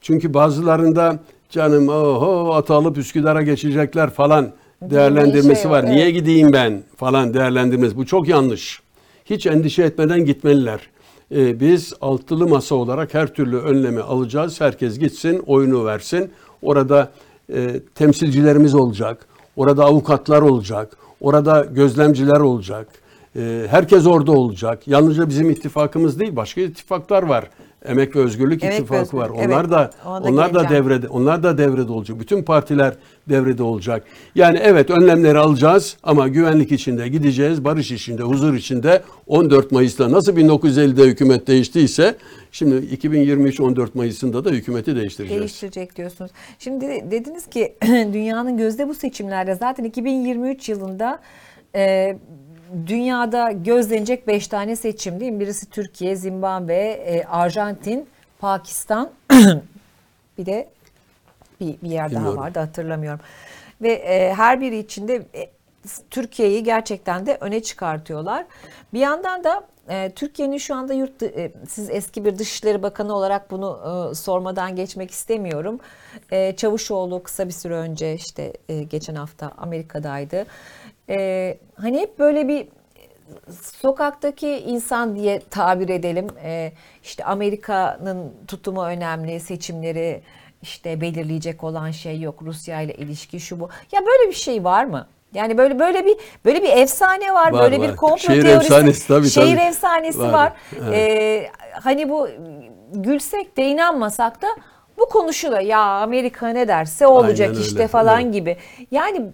[0.00, 1.18] çünkü bazılarında
[1.50, 5.86] canım oho ata alıp Üsküdar'a geçecekler falan değerlendirmesi şey var.
[5.86, 7.96] Niye gideyim ben falan değerlendirmesi.
[7.96, 8.82] Bu çok yanlış.
[9.30, 10.80] Hiç endişe etmeden gitmeliler.
[11.34, 14.60] Ee, biz altılı masa olarak her türlü önlemi alacağız.
[14.60, 16.30] Herkes gitsin, oyunu versin.
[16.62, 17.10] Orada
[17.52, 19.26] e, temsilcilerimiz olacak.
[19.56, 20.96] Orada avukatlar olacak.
[21.20, 22.88] Orada gözlemciler olacak.
[23.36, 24.88] E, herkes orada olacak.
[24.88, 27.50] Yalnızca bizim ittifakımız değil, başka ittifaklar var.
[27.84, 29.30] Emek ve Özgürlük Emek ve ittifakı var.
[29.30, 29.70] Özgürlük, Onlar evet.
[29.70, 32.20] da onlar da devrede onlar da devrede olacak.
[32.20, 32.94] Bütün partiler
[33.28, 34.04] devrede olacak.
[34.34, 40.36] Yani evet önlemleri alacağız ama güvenlik içinde gideceğiz, barış içinde, huzur içinde 14 Mayıs'ta nasıl
[40.36, 42.16] 1950'de hükümet değiştiyse
[42.52, 45.40] şimdi 2023 14 Mayıs'ında da hükümeti değiştireceğiz.
[45.40, 46.30] Değiştirecek diyorsunuz.
[46.58, 47.74] Şimdi de- dediniz ki
[48.12, 51.20] dünyanın gözde bu seçimlerde zaten 2023 yılında
[51.74, 52.16] e,
[52.86, 55.40] dünyada gözlenecek 5 tane seçim değil mi?
[55.40, 59.10] Birisi Türkiye, Zimbabwe, e, Arjantin, Pakistan
[60.38, 60.68] bir de
[61.60, 62.40] bir, bir yer daha Bilmiyorum.
[62.40, 63.20] vardı hatırlamıyorum.
[63.82, 65.50] Ve e, her biri içinde e,
[66.10, 68.46] Türkiye'yi gerçekten de öne çıkartıyorlar.
[68.94, 73.50] Bir yandan da e, Türkiye'nin şu anda yurt e, siz eski bir Dışişleri Bakanı olarak
[73.50, 73.80] bunu
[74.10, 75.80] e, sormadan geçmek istemiyorum.
[76.30, 80.46] E, Çavuşoğlu kısa bir süre önce işte e, geçen hafta Amerika'daydı.
[81.10, 82.68] E, hani hep böyle bir
[83.62, 86.26] sokaktaki insan diye tabir edelim.
[86.44, 90.22] Ee, işte Amerika'nın tutumu önemli, seçimleri
[90.62, 92.42] işte belirleyecek olan şey yok.
[92.42, 93.68] Rusya ile ilişki şu bu.
[93.92, 95.06] Ya böyle bir şey var mı?
[95.34, 97.88] Yani böyle böyle bir böyle bir efsane var, Var, böyle var.
[97.88, 98.66] bir komplo Şehir teorisi.
[98.66, 99.66] efsanesi, tabii, şehir tabii.
[99.66, 100.32] efsanesi var.
[100.32, 100.94] Var, evet.
[100.94, 102.28] Ee, hani bu
[102.92, 104.46] gülsek de inanmasak da
[104.98, 105.60] bu konuşuluyor.
[105.60, 108.32] Ya Amerika ne derse olacak Aynen işte öyle, falan evet.
[108.32, 108.56] gibi.
[108.90, 109.26] Yani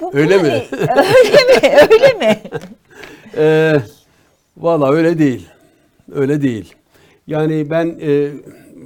[0.00, 0.48] bu, bu Öyle mi?
[0.70, 0.80] hani-
[1.24, 1.76] öyle mi?
[1.92, 2.40] Öyle mi?
[3.36, 3.76] Ee,
[4.56, 5.46] Valla öyle değil.
[6.14, 6.74] Öyle değil.
[7.26, 8.28] Yani ben e,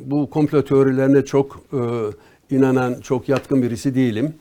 [0.07, 1.81] bu komplo teorilerine çok e,
[2.57, 4.35] inanan, çok yatkın birisi değilim.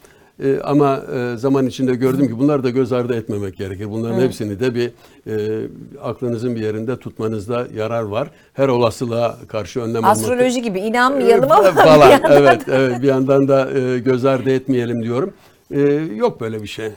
[0.44, 3.92] E, ama e, zaman içinde gördüm ki bunları da göz ardı etmemek gerekir.
[3.92, 4.92] Bunların hepsini de bir
[5.28, 5.68] e,
[6.04, 8.28] aklınızın bir yerinde tutmanızda yarar var.
[8.54, 10.12] Her olasılığa karşı önlem almak.
[10.12, 12.10] Astroloji gibi inanmayalım ama bir falan.
[12.10, 13.02] yandan evet, evet.
[13.02, 15.34] Bir yandan da e, göz ardı etmeyelim diyorum.
[15.72, 15.82] E,
[16.16, 16.90] yok böyle bir şey.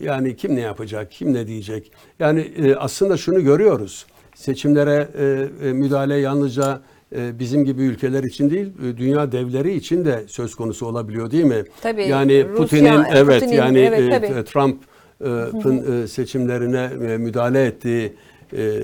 [0.00, 1.92] Yani kim ne yapacak, kim ne diyecek?
[2.18, 4.06] Yani e, aslında şunu görüyoruz.
[4.34, 6.82] Seçimlere e, e, müdahale yalnızca
[7.16, 11.44] e, bizim gibi ülkeler için değil, e, dünya devleri için de söz konusu olabiliyor değil
[11.44, 11.64] mi?
[11.82, 14.44] Tabii, Yani Putin'in evet Putin'in, yani evet, e, tabii.
[14.44, 18.12] Trump'ın e, seçimlerine e, müdahale ettiği
[18.52, 18.82] e, e,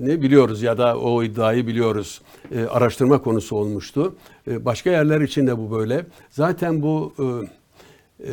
[0.00, 2.20] ne biliyoruz ya da o iddiayı biliyoruz.
[2.54, 4.14] E, araştırma konusu olmuştu.
[4.50, 6.06] E, başka yerler için de bu böyle.
[6.30, 7.24] Zaten bu e,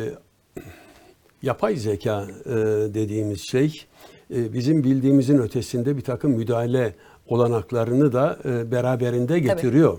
[1.42, 2.54] yapay zeka e,
[2.94, 3.84] dediğimiz şey
[4.34, 6.94] e, bizim bildiğimizin ötesinde bir takım müdahale
[7.26, 9.98] olanaklarını da e, beraberinde getiriyor.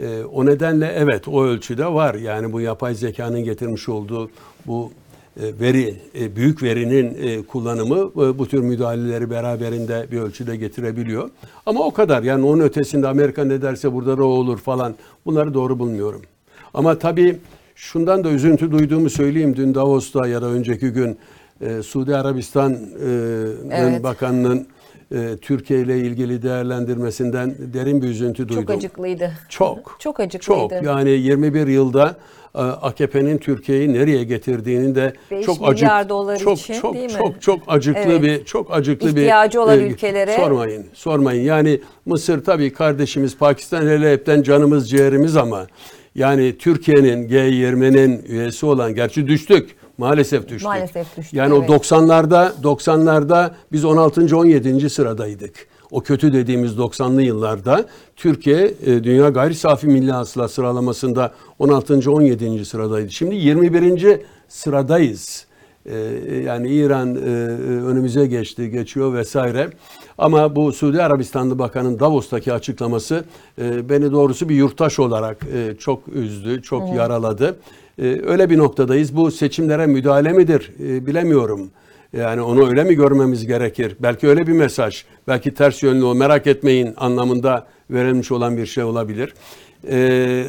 [0.00, 2.14] E, o nedenle evet o ölçüde var.
[2.14, 4.30] Yani bu yapay zekanın getirmiş olduğu
[4.66, 4.92] bu
[5.40, 11.30] e, veri, e, büyük verinin e, kullanımı e, bu tür müdahaleleri beraberinde bir ölçüde getirebiliyor.
[11.66, 12.22] Ama o kadar.
[12.22, 14.94] Yani onun ötesinde Amerika ne derse burada da o olur falan.
[15.26, 16.22] Bunları doğru bulmuyorum.
[16.74, 17.38] Ama tabii
[17.74, 19.56] şundan da üzüntü duyduğumu söyleyeyim.
[19.56, 21.18] Dün Davos'ta ya da önceki gün
[21.60, 22.88] e, Suudi Arabistan'ın
[23.72, 24.02] Evet.
[24.02, 24.66] bakanının
[25.14, 28.64] e, Türkiye ile ilgili değerlendirmesinden derin bir üzüntü duydum.
[28.64, 29.32] çok acıklıydı.
[29.48, 29.96] Çok.
[29.98, 30.60] Çok acıklıydı.
[30.70, 30.82] Çok.
[30.84, 32.16] Yani 21 yılda
[32.54, 35.12] e, AKP'nin Türkiye'yi nereye getirdiğini de
[35.46, 37.18] çok acık, dolar çok, için, çok, değil mi?
[37.18, 38.22] çok çok acıklı Evet.
[38.22, 40.86] bir çok acıklı İhtiyacı bir olan ülkelere- sormayın.
[40.94, 41.42] Sormayın.
[41.42, 45.66] Yani Mısır tabii kardeşimiz, Pakistan hele hepten canımız ciğerimiz ama
[46.14, 49.76] yani Türkiye'nin G20'nin üyesi olan gerçi düştük.
[49.98, 50.64] Maalesef düştük.
[50.64, 51.70] Maalesef düştük, Yani evet.
[51.70, 54.36] o 90'larda 90'larda biz 16.
[54.36, 54.90] 17.
[54.90, 55.66] sıradaydık.
[55.90, 62.10] O kötü dediğimiz 90'lı yıllarda Türkiye e, dünya gayri safi milli hasıla sıralamasında 16.
[62.12, 62.64] 17.
[62.64, 63.10] sıradaydı.
[63.10, 64.20] Şimdi 21.
[64.48, 65.46] sıradayız.
[65.86, 65.96] E,
[66.44, 67.18] Yani İran e,
[67.84, 69.68] önümüze geçti, geçiyor vesaire.
[70.18, 73.24] Ama bu Suudi Arabistanlı Bakan'ın Davos'taki açıklaması
[73.60, 77.56] e, beni doğrusu bir yurttaş olarak e, çok üzdü, çok yaraladı.
[77.98, 79.16] E, Öyle bir noktadayız.
[79.16, 81.70] Bu seçimlere müdahale midir E, bilemiyorum.
[82.12, 83.96] Yani onu öyle mi görmemiz gerekir?
[84.00, 88.84] Belki öyle bir mesaj, belki ters yönlü o merak etmeyin anlamında verilmiş olan bir şey
[88.84, 89.34] olabilir.
[89.88, 89.96] Ee,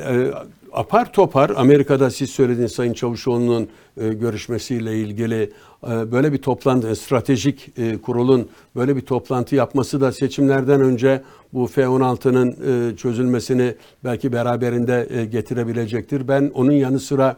[0.09, 0.31] e,
[0.75, 5.51] apar topar Amerika'da siz söylediğiniz Sayın Çavuşoğlu'nun e, görüşmesiyle ilgili
[5.87, 11.21] e, böyle bir toplantı, stratejik e, kurulun böyle bir toplantı yapması da seçimlerden önce
[11.53, 12.55] bu F-16'nın
[12.91, 16.27] e, çözülmesini belki beraberinde e, getirebilecektir.
[16.27, 17.37] Ben onun yanı sıra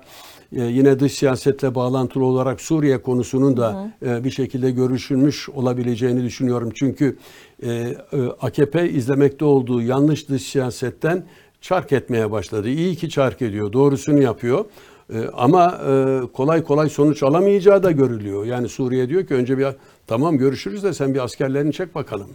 [0.56, 6.72] e, yine dış siyasetle bağlantılı olarak Suriye konusunun da e, bir şekilde görüşülmüş olabileceğini düşünüyorum.
[6.76, 7.18] Çünkü
[7.64, 7.96] e, e,
[8.42, 11.24] AKP izlemekte olduğu yanlış dış siyasetten
[11.62, 12.70] çark etmeye başladı.
[12.70, 14.66] İyi ki çark ediyor, doğrusunu yapıyor.
[15.14, 18.46] E, ama e, kolay kolay sonuç alamayacağı da görülüyor.
[18.46, 19.68] Yani Suriye diyor ki önce bir
[20.08, 22.30] tamam görüşürüz de sen bir askerlerini çek bakalım.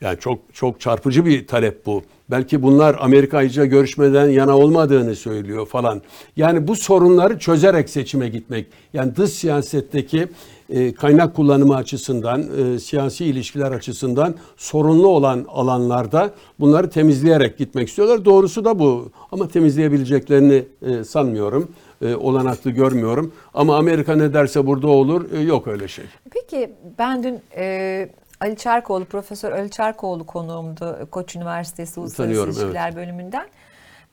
[0.00, 2.02] Yani çok çok çarpıcı bir talep bu.
[2.30, 6.02] Belki bunlar Amerika ile görüşmeden yana olmadığını söylüyor falan.
[6.36, 8.66] Yani bu sorunları çözerek seçime gitmek.
[8.92, 10.28] Yani dış siyasetteki
[10.70, 12.42] e, kaynak kullanımı açısından,
[12.74, 18.24] e, siyasi ilişkiler açısından sorunlu olan alanlarda bunları temizleyerek gitmek istiyorlar.
[18.24, 19.10] Doğrusu da bu.
[19.32, 21.72] Ama temizleyebileceklerini e, sanmıyorum.
[22.02, 23.32] E, olanaklı görmüyorum.
[23.54, 25.32] Ama Amerika ne derse burada olur.
[25.32, 26.04] E, yok öyle şey.
[26.30, 28.08] Peki ben dün e,
[28.40, 33.46] Ali Çarkoğlu, Profesör Ali Çarkoğlu konuğumdu Koç Üniversitesi Uluslararası İlişkiler bölümünden.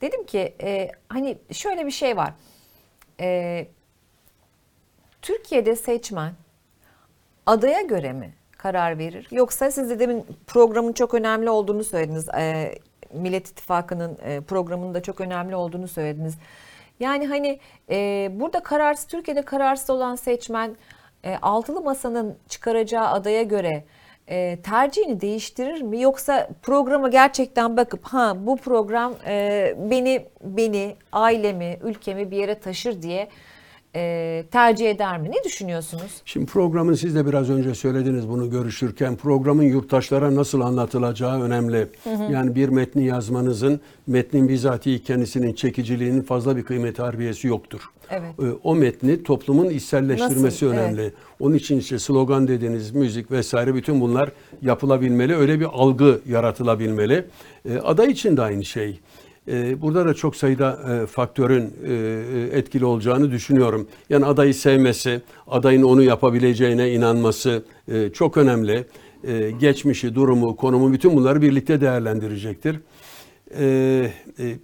[0.02, 2.34] Dedim ki e, hani şöyle bir şey var.
[3.20, 3.68] E,
[5.22, 6.34] Türkiye'de seçmen
[7.46, 9.28] adaya göre mi karar verir?
[9.32, 12.30] Yoksa siz de demin programın çok önemli olduğunu söylediniz.
[12.30, 12.76] E,
[13.14, 16.38] Millet İttifakı'nın e, programının da çok önemli olduğunu söylediniz.
[17.00, 20.76] Yani hani e, burada kararsız, Türkiye'de kararsız olan seçmen
[21.24, 23.84] e, altılı masanın çıkaracağı adaya göre
[24.28, 26.02] e, tercihini değiştirir mi?
[26.02, 33.02] Yoksa programa gerçekten bakıp ha bu program e, beni beni ailemi ülkemi bir yere taşır
[33.02, 33.28] diye
[33.96, 35.32] e, tercih eder mi?
[35.32, 36.22] Ne düşünüyorsunuz?
[36.26, 41.88] Şimdi programın siz de biraz önce söylediniz bunu görüşürken programın yurttaşlara nasıl anlatılacağı önemli.
[42.32, 47.82] Yani bir metni yazmanızın metnin bizatihi kendisinin çekiciliğinin fazla bir kıymeti harbiyesi yoktur.
[48.10, 48.30] Evet.
[48.40, 50.68] Ee, O metni toplumun içselleştirmesi Nasıl?
[50.68, 51.14] önemli.
[51.40, 54.32] Onun için işte slogan dediğiniz müzik vesaire bütün bunlar
[54.62, 55.36] yapılabilmeli.
[55.36, 57.26] Öyle bir algı yaratılabilmeli.
[57.70, 59.00] Ee, Aday için de aynı şey.
[59.48, 63.88] Ee, Burada da çok sayıda e, faktörün e, etkili olacağını düşünüyorum.
[64.10, 68.86] Yani adayı sevmesi, adayın onu yapabileceğine inanması e, çok önemli.
[69.24, 72.80] E, Geçmişi, durumu, konumu bütün bunları birlikte değerlendirecektir.
[73.58, 73.66] E,
[74.40, 74.58] e,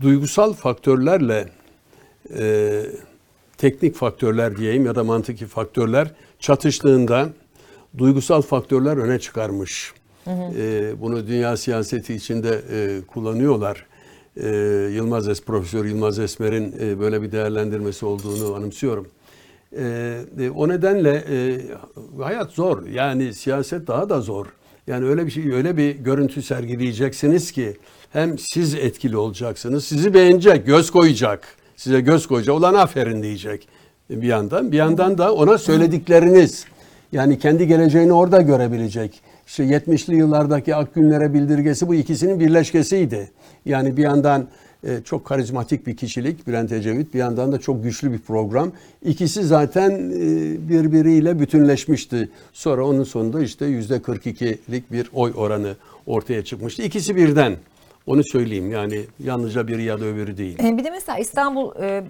[0.00, 1.48] Duygusal faktörlerle
[2.38, 2.82] e,
[3.56, 7.28] teknik faktörler diyeyim ya da mantıki faktörler çatıştığında
[7.98, 9.92] duygusal faktörler öne çıkarmış.
[10.28, 13.86] E, bunu dünya siyaseti içinde e, kullanıyorlar.
[14.36, 14.48] E,
[14.94, 19.06] Yılmaz Es, Profesör Yılmaz Esmer'in e, böyle bir değerlendirmesi olduğunu anımsıyorum.
[19.78, 21.60] E, e, o nedenle e,
[22.22, 22.86] hayat zor.
[22.86, 24.46] Yani siyaset daha da zor.
[24.86, 27.76] Yani öyle bir şey, öyle bir görüntü sergileyeceksiniz ki
[28.12, 33.68] hem siz etkili olacaksınız, sizi beğenecek, göz koyacak, size göz koyacak, ulan aferin diyecek
[34.10, 34.72] bir yandan.
[34.72, 36.64] Bir yandan da ona söyledikleriniz,
[37.12, 39.20] yani kendi geleceğini orada görebilecek.
[39.48, 43.30] İşte 70'li yıllardaki Akgünlere bildirgesi bu ikisinin birleşkesiydi.
[43.64, 44.48] Yani bir yandan
[44.84, 48.72] e, çok karizmatik bir kişilik Bülent Ecevit, bir yandan da çok güçlü bir program.
[49.02, 52.28] İkisi zaten e, birbiriyle bütünleşmişti.
[52.52, 55.76] Sonra onun sonunda işte %42'lik bir oy oranı
[56.06, 56.82] ortaya çıkmıştı.
[56.82, 57.56] İkisi birden.
[58.06, 60.58] Onu söyleyeyim yani yalnızca biri ya da öbürü değil.
[60.64, 62.04] E, Bir de mesela İstanbul e,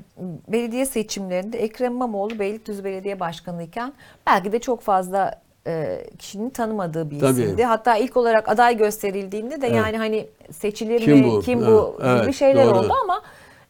[0.49, 3.93] belediye seçimlerinde Ekrem İmamoğlu Beylikdüzü Belediye Başkanı iken
[4.27, 7.43] belki de çok fazla e, kişinin tanımadığı bir Tabii.
[7.43, 7.65] isimdi.
[7.65, 9.77] Hatta ilk olarak aday gösterildiğinde de Evet.
[9.77, 11.41] yani hani seçilir Kim mi, bu?
[11.41, 12.79] kim bu gibi evet, şeyler doğru.
[12.79, 13.23] oldu ama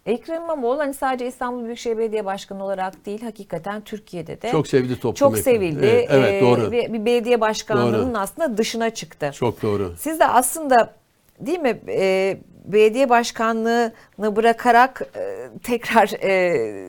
[0.07, 4.95] Ekrem İmamoğlu hani sadece İstanbul Büyükşehir Belediye Başkanı olarak değil hakikaten Türkiye'de de Çok sevdi
[4.95, 5.15] toplum.
[5.15, 5.45] çok Ekrem.
[5.55, 5.87] sevildi.
[5.87, 6.71] Evet, evet, E, doğru.
[6.71, 8.19] ve bir belediye başkanlığının Doğru.
[8.19, 9.31] aslında dışına çıktı.
[9.35, 9.95] Çok doğru.
[9.99, 10.95] Siz de aslında
[11.41, 16.89] değil mi e, belediye başkanlığını bırakarak e, tekrar e,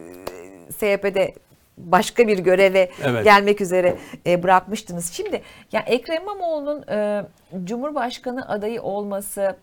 [0.77, 1.33] SHP'de
[1.79, 3.23] başka bir göreve Evet.
[3.23, 5.11] gelmek üzere e, bırakmıştınız.
[5.13, 7.25] Şimdi ya Ekrem İmamoğlu'nun e,
[7.63, 9.55] Cumhurbaşkanı adayı olması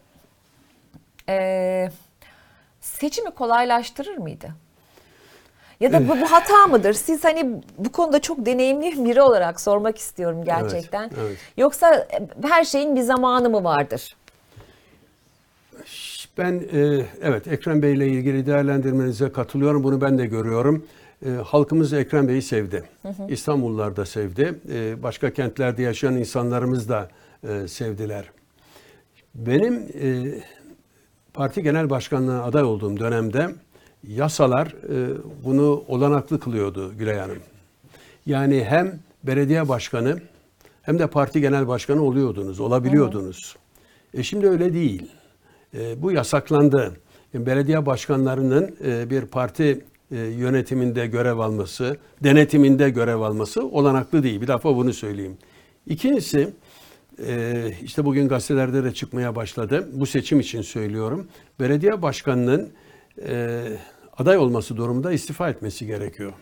[1.28, 1.88] e,
[2.80, 4.48] seçimi kolaylaştırır mıydı?
[5.80, 6.92] Ya da bu, bu hata mıdır?
[6.92, 11.10] Siz hani bu konuda çok deneyimli biri olarak sormak istiyorum gerçekten.
[11.20, 11.36] evet.
[11.56, 14.16] Yoksa e, her şeyin bir zamanı mı vardır?
[16.38, 19.84] Ben e, evet Ekrem Bey ile ilgili değerlendirmenize katılıyorum.
[19.84, 20.86] Bunu ben de görüyorum.
[21.24, 22.84] E, halkımız Ekrem Bey'i sevdi.
[23.28, 24.54] İstanbullular da sevdi.
[24.72, 27.08] E, başka kentlerde yaşayan insanlarımız da
[27.48, 28.30] e, sevdiler.
[29.34, 30.24] Benim e,
[31.34, 33.48] parti genel başkanlığına aday olduğum dönemde
[34.08, 37.38] yasalar e, bunu olanaklı kılıyordu Gülay Hanım.
[38.26, 40.20] Yani hem belediye başkanı
[40.82, 43.56] hem de parti genel başkanı oluyordunuz, olabiliyordunuz.
[44.14, 45.10] E şimdi öyle değil.
[45.74, 46.96] E, bu yasaklandı.
[47.34, 54.40] Belediye başkanlarının e, bir parti e, yönetiminde görev alması, denetiminde görev alması olanaklı değil.
[54.40, 55.38] Bir defa bunu söyleyeyim.
[55.86, 56.52] İkincisi,
[57.26, 59.88] e, işte bugün gazetelerde de çıkmaya başladı.
[59.92, 61.28] Bu seçim için söylüyorum.
[61.60, 62.72] Belediye başkanının
[63.28, 63.62] e,
[64.16, 66.32] aday olması durumunda istifa etmesi gerekiyor.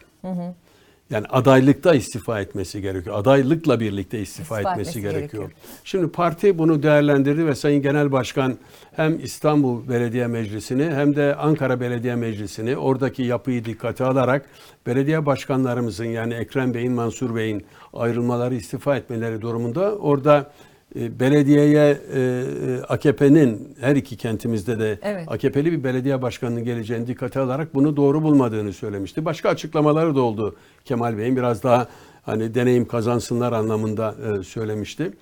[1.10, 3.18] Yani adaylıkta istifa etmesi gerekiyor.
[3.18, 5.42] Adaylıkla birlikte istifa, İstifa etmesi, etmesi gerekiyor.
[5.42, 5.50] gerekiyor.
[5.84, 8.58] Şimdi parti bunu değerlendirdi ve Sayın Genel Başkan
[8.96, 14.46] hem İstanbul Belediye Meclisi'ni hem de Ankara Belediye Meclisi'ni oradaki yapıyı dikkate alarak
[14.86, 20.50] belediye başkanlarımızın yani Ekrem Bey'in, Mansur Bey'in ayrılmaları, istifa etmeleri durumunda orada
[20.94, 25.28] belediyeye e, e, AKP'nin her iki kentimizde de Evet.
[25.28, 29.24] AKP'li bir belediye başkanının geleceğini dikkate alarak bunu doğru bulmadığını söylemişti.
[29.24, 31.88] Başka açıklamaları da oldu Kemal Bey'in biraz daha
[32.22, 35.12] hani deneyim kazansınlar anlamında e, söylemişti.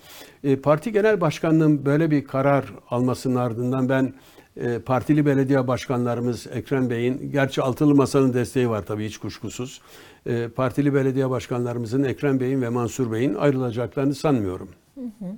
[0.44, 4.14] E, parti genel başkanlığının böyle bir karar almasının ardından ben
[4.56, 9.80] e, partili belediye başkanlarımız Ekrem Bey'in, gerçi altılı masanın desteği var tabii hiç kuşkusuz.
[10.26, 14.68] E, partili belediye başkanlarımızın Ekrem Bey'in ve Mansur Bey'in ayrılacaklarını sanmıyorum.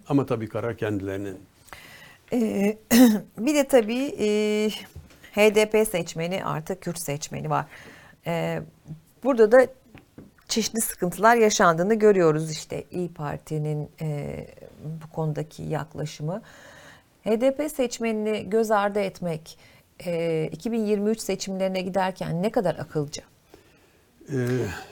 [0.09, 1.39] Ama tabii karar kendilerinin.
[2.33, 2.79] Ee,
[3.39, 4.27] bir de tabii e,
[5.33, 7.67] HDP seçmeni artık Kürt seçmeni var.
[8.27, 8.63] Ee,
[9.25, 9.67] burada da
[10.49, 14.47] çeşitli sıkıntılar yaşandığını görüyoruz işte İyi Parti'nin e,
[14.85, 16.43] bu konudaki yaklaşımı.
[17.25, 19.59] HDP seçmenini göz ardı etmek
[20.07, 23.23] e, 2023 seçimlerine giderken ne kadar akılcı?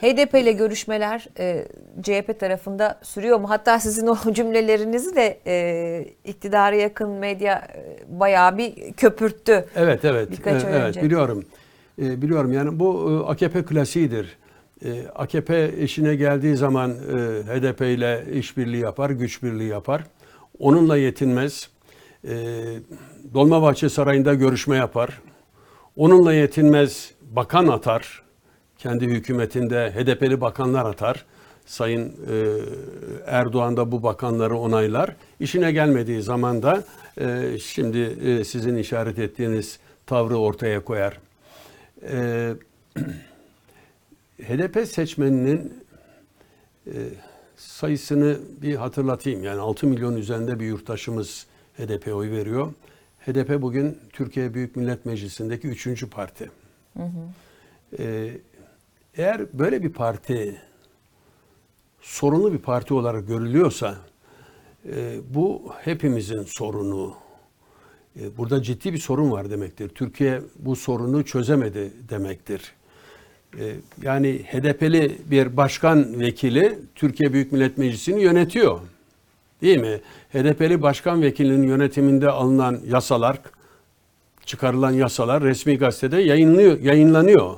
[0.01, 1.67] HDP ile görüşmeler e,
[2.03, 3.51] CHP tarafında sürüyor mu?
[3.51, 9.65] Hatta sizin o cümlelerinizi de e, iktidara yakın medya e, bayağı bir köpürttü.
[9.77, 10.31] Evet evet.
[10.31, 11.03] Birkaç E, evet önce.
[11.03, 11.45] biliyorum.
[12.03, 14.39] E, biliyorum yani bu e, AKP klasiğidir.
[14.85, 16.95] E, AKP işine geldiği zaman e,
[17.43, 20.03] HDP ile işbirliği yapar, güç birliği yapar.
[20.59, 21.69] Onunla yetinmez.
[22.25, 22.31] E,
[23.35, 25.21] Dolmabahçe Sarayı'nda görüşme yapar.
[25.97, 28.22] Onunla yetinmez, bakan atar.
[28.83, 31.25] Kendi hükümetinde HDP'li bakanlar atar.
[31.67, 32.37] Sayın e,
[33.27, 35.17] Erdoğan da bu bakanları onaylar.
[35.41, 36.85] İşine gelmediği zaman da
[37.21, 41.21] e, şimdi e, sizin işaret ettiğiniz tavrı ortaya koyar.
[42.03, 42.53] E,
[44.43, 45.85] HDP seçmeninin
[46.87, 46.93] e,
[47.57, 49.45] sayısını bir hatırlatayım.
[49.45, 51.47] Yani 6 milyon üzerinde bir yurttaşımız
[51.79, 52.73] HDP oy veriyor.
[53.27, 56.51] HDP bugün Türkiye Büyük Millet Meclisi'ndeki üçüncü parti.
[57.99, 58.31] E,
[59.17, 60.61] eğer böyle bir parti
[62.01, 63.97] sorunlu bir parti olarak görülüyorsa
[64.89, 67.15] e, bu hepimizin sorunu.
[68.21, 69.89] E, burada ciddi bir sorun var demektir.
[69.89, 72.73] Türkiye bu sorunu çözemedi demektir.
[73.59, 78.81] E, yani HDP'li bir başkan vekili Türkiye Büyük Millet Meclisi'ni yönetiyor.
[79.63, 80.01] Değil mi?
[80.33, 83.41] HDP'li başkan vekilinin yönetiminde alınan yasalar,
[84.47, 87.57] çıkarılan yasalar resmi gazetede yayınlıyor, yayınlanıyor.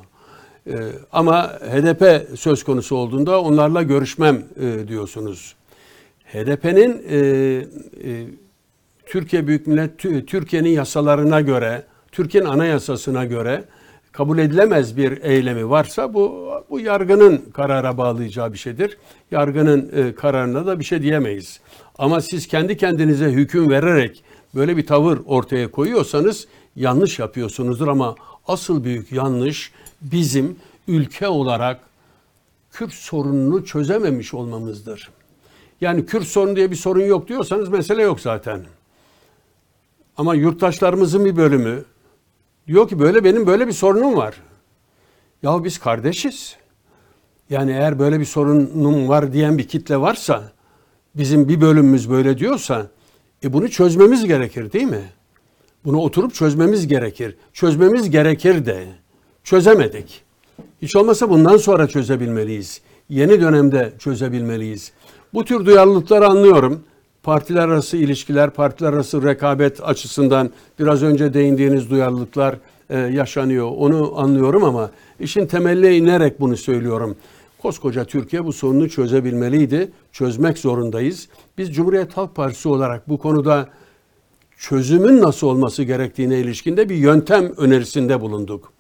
[0.67, 0.73] Ee,
[1.13, 5.55] ama HDP söz konusu olduğunda onlarla görüşmem e, diyorsunuz.
[6.33, 8.27] HDP'nin e, e,
[9.07, 13.65] Türkiye Büyük Millet Tü- Türkiye'nin yasalarına göre, Türkiye'nin anayasasına göre
[14.13, 18.99] kabul edilemez bir eylemi varsa bu bu yargının karara bağlayacağı bir şeydir.
[19.31, 21.61] Yargının e, kararına da bir şey diyemeyiz.
[21.99, 28.15] Ama siz kendi kendinize hüküm vererek böyle bir tavır ortaya koyuyorsanız yanlış yapıyorsunuzdur ama
[28.47, 29.73] asıl büyük yanlış
[30.05, 30.57] bizim
[30.89, 31.81] ülke olarak
[32.73, 35.11] Kürt sorununu çözememiş olmamızdır.
[35.81, 38.61] Yani Kürt sorunu diye bir sorun yok diyorsanız mesele yok zaten.
[40.17, 41.85] Ama yurttaşlarımızın bir bölümü
[42.67, 44.35] diyor ki böyle benim böyle bir sorunum var.
[45.43, 46.57] Ya biz kardeşiz.
[47.51, 50.53] Yani eğer böyle bir sorunum var diyen bir kitle varsa,
[51.15, 52.87] bizim bir bölümümüz böyle diyorsa,
[53.45, 55.13] e bunu çözmemiz gerekir değil mi?
[55.85, 57.37] Bunu oturup çözmemiz gerekir.
[57.53, 58.87] Çözmemiz gerekir de
[59.45, 60.23] çözemedik.
[60.83, 62.81] Hiç olmasa bundan sonra çözebilmeliyiz.
[63.09, 64.93] Yeni dönemde çözebilmeliyiz.
[65.35, 66.83] Bu tür duyarlılıkları anlıyorum.
[67.23, 72.57] Partiler arası ilişkiler, partiler arası rekabet açısından biraz önce değindiğiniz duyarlılıklar
[72.91, 73.71] e, yaşanıyor.
[73.77, 74.91] Onu anlıyorum ama
[75.21, 77.17] işin temeline inerek bunu söylüyorum.
[77.59, 79.91] Koskoca Türkiye bu sorunu çözebilmeliydi.
[80.13, 81.29] Çözmek zorundayız.
[81.59, 83.69] Biz Cumhuriyet Halk Partisi olarak bu konuda
[84.59, 88.73] çözümün nasıl olması gerektiğine ilişkinde bir yöntem önerisinde bulunduk.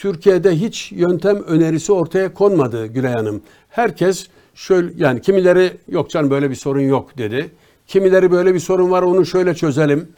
[0.00, 3.42] Türkiye'de hiç yöntem önerisi ortaya konmadı Gülay Hanım.
[3.68, 7.50] Herkes şöyle yani kimileri yok canım böyle bir sorun yok dedi.
[7.86, 10.08] Kimileri böyle bir sorun var onu şöyle çözelim.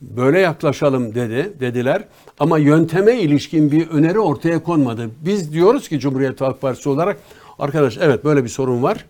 [0.00, 2.04] Böyle yaklaşalım dedi dediler.
[2.38, 5.10] Ama yönteme ilişkin bir öneri ortaya konmadı.
[5.24, 7.16] Biz diyoruz ki Cumhuriyet Halk Partisi olarak
[7.58, 9.04] arkadaş evet böyle bir sorun var.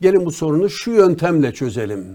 [0.00, 2.06] Gelin bu sorunu şu yöntemle çözelim.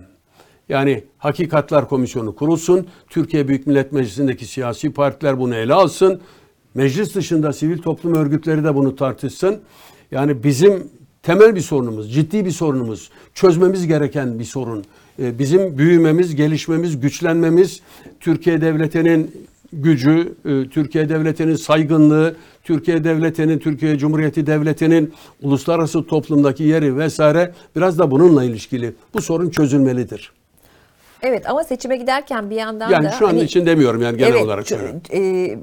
[0.70, 2.88] Yani Hakikatlar Komisyonu kurulsun.
[3.10, 6.22] Türkiye Büyük Millet Meclisi'ndeki siyasi partiler bunu ele alsın.
[6.76, 9.60] Meclis dışında sivil toplum örgütleri de bunu tartışsın.
[10.12, 10.88] Yani bizim
[11.24, 14.84] temel bir sorunumuz, ciddi bir sorunumuz, çözmemiz gereken bir sorun.
[15.20, 17.82] Ee, Bizim büyümemiz, gelişmemiz, güçlenmemiz,
[18.20, 26.98] Türkiye Devleti'nin gücü, e, Türkiye Devleti'nin saygınlığı, Türkiye Devleti'nin, Türkiye Cumhuriyeti Devleti'nin uluslararası toplumdaki yeri
[26.98, 28.94] vesaire biraz da bununla ilişkili.
[29.14, 30.32] Bu sorun çözülmelidir.
[31.22, 34.32] Evet ama seçime giderken bir yandan Yani da şu an hani- için demiyorum yani genel
[34.32, 35.02] evet, olarak çö- söylüyorum.
[35.14, 35.58] e,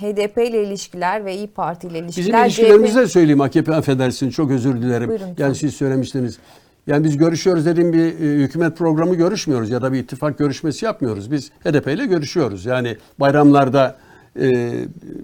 [0.00, 2.26] HDP ile ilişkiler ve İyi Parti ile ilişkiler.
[2.26, 5.08] Bizim ilişkilerimizi de söyleyeyim AKP affedersin çok özür dilerim.
[5.08, 6.38] Buyurun, yani siz söylemiştiniz.
[6.86, 11.30] Yani biz görüşüyoruz dediğim bir e, hükümet programı görüşmüyoruz ya da bir ittifak görüşmesi yapmıyoruz.
[11.30, 12.66] Biz HDP ile görüşüyoruz.
[12.66, 13.96] Yani bayramlarda
[14.40, 14.50] e,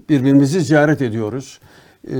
[0.09, 1.59] birbirimizi ziyaret ediyoruz.
[2.07, 2.15] E,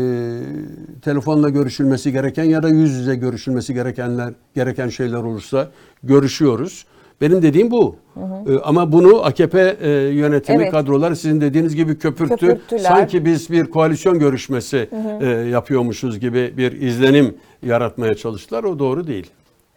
[1.01, 5.71] telefonla görüşülmesi gereken ya da yüz yüze görüşülmesi gerekenler gereken şeyler olursa
[6.03, 6.85] görüşüyoruz.
[7.21, 7.95] Benim dediğim bu.
[8.17, 10.71] E, ama bunu AKP e, yönetimi Evet.
[10.71, 12.35] kadroları sizin dediğiniz gibi köpürttü.
[12.35, 12.79] Köpürttüler.
[12.79, 14.89] Sanki biz bir koalisyon görüşmesi
[15.21, 18.63] e, yapıyormuşuz gibi bir izlenim yaratmaya çalıştılar.
[18.63, 19.31] O doğru değil.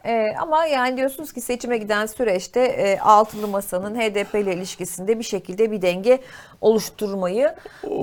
[0.06, 5.24] Ee, ama yani diyorsunuz ki seçime giden süreçte e, altılı masanın HDP ile ilişkisinde bir
[5.24, 6.18] şekilde bir denge
[6.60, 7.54] oluşturmayı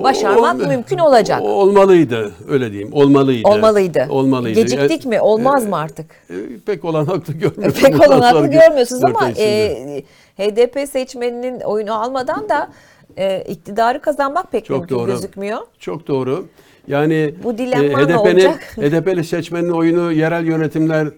[0.02, 1.42] başarmak Ol- mümkün olacak.
[1.42, 2.92] Olmalıydı öyle diyeyim.
[2.92, 3.48] Olmalıydı.
[3.48, 4.06] Olmalıydı.
[4.10, 4.60] Olmalıydı.
[4.60, 5.20] Geciktik mi?
[5.20, 6.06] Olmaz mı artık?
[6.30, 6.34] E,
[6.66, 7.80] pek olanaklı görmüyorum.
[7.82, 10.02] Pek bundan olanaklı görmüyorsunuz ama e,
[10.38, 12.68] HDP seçmeninin oyunu almadan da
[13.16, 15.06] e, iktidarı kazanmak pek Çok mümkün doğru.
[15.06, 15.58] gözükmüyor.
[15.78, 16.46] Çok doğru.
[16.88, 18.50] Yani Bu ne HDP'nin?
[18.82, 21.08] HDP'li seçmenin oyunu yerel yönetimler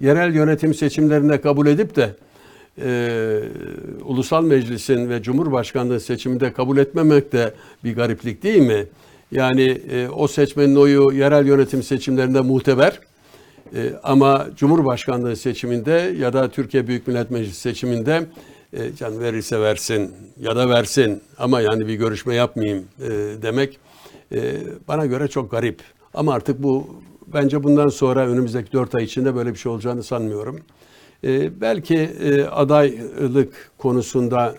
[0.00, 2.14] yerel yönetim seçimlerinde kabul edip de
[2.82, 3.40] e,
[4.04, 8.86] Ulusal Meclis'in ve Cumhurbaşkanlığı seçiminde kabul etmemek de bir gariplik değil mi?
[9.32, 13.00] Yani e, o seçmenin oyu yerel yönetim seçimlerinde muteber.
[13.74, 18.26] E, ama Cumhurbaşkanlığı seçiminde ya da Türkiye Büyük Millet Meclisi seçiminde
[18.72, 23.08] e, can verirse versin ya da versin ama yani bir görüşme yapmayayım e,
[23.42, 23.78] demek
[24.32, 24.56] e,
[24.88, 25.80] bana göre çok garip.
[26.14, 26.86] Ama artık bu
[27.36, 30.60] bence bundan sonra önümüzdeki dört ay içinde böyle bir şey olacağını sanmıyorum.
[31.24, 34.54] E, belki e, adaylık konusunda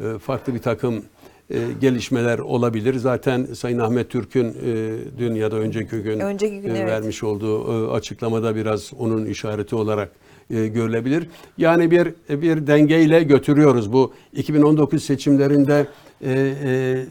[0.00, 1.04] e, e, farklı bir takım
[1.50, 2.94] e, gelişmeler olabilir.
[2.94, 6.90] Zaten Sayın Ahmet Türk'ün e, dün ya da önceki gün, Önceki gün, e, evet.
[6.90, 10.12] vermiş olduğu e, açıklamada biraz onun işareti olarak
[10.50, 11.26] e, görülebilir.
[11.58, 13.92] Yani bir bir dengeyle götürüyoruz.
[13.92, 15.86] Bu 2019 seçimlerinde
[16.22, 16.54] e,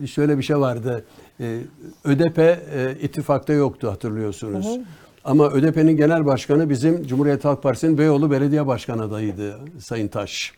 [0.04, 1.06] e, şöyle bir şey vardı.
[1.40, 1.60] E,
[2.06, 2.58] ÖDP e,
[3.02, 4.80] ittifakta yoktu hatırlıyorsunuz.
[5.24, 10.54] Ama ÖDP'nin genel başkanı bizim Cumhuriyet Halk Partisi'nin Beyoğlu Belediye Başkan adayıydı Sayın Taş.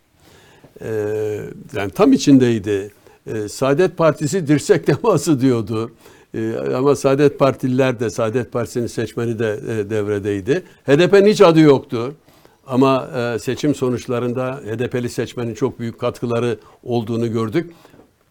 [0.82, 1.40] Ee,
[1.76, 2.92] yani tam içindeydi.
[3.28, 5.92] Ee, Saadet Partisi dirsek teması diyordu.
[6.36, 10.64] Ee, ama Saadet Partililer de, Saadet Partisi'nin seçmeni de e, devredeydi.
[10.86, 12.16] HDP'nin hiç adı yoktu.
[12.70, 17.72] Ama e, seçim sonuçlarında HDP'li seçmenin çok büyük katkıları olduğunu gördük.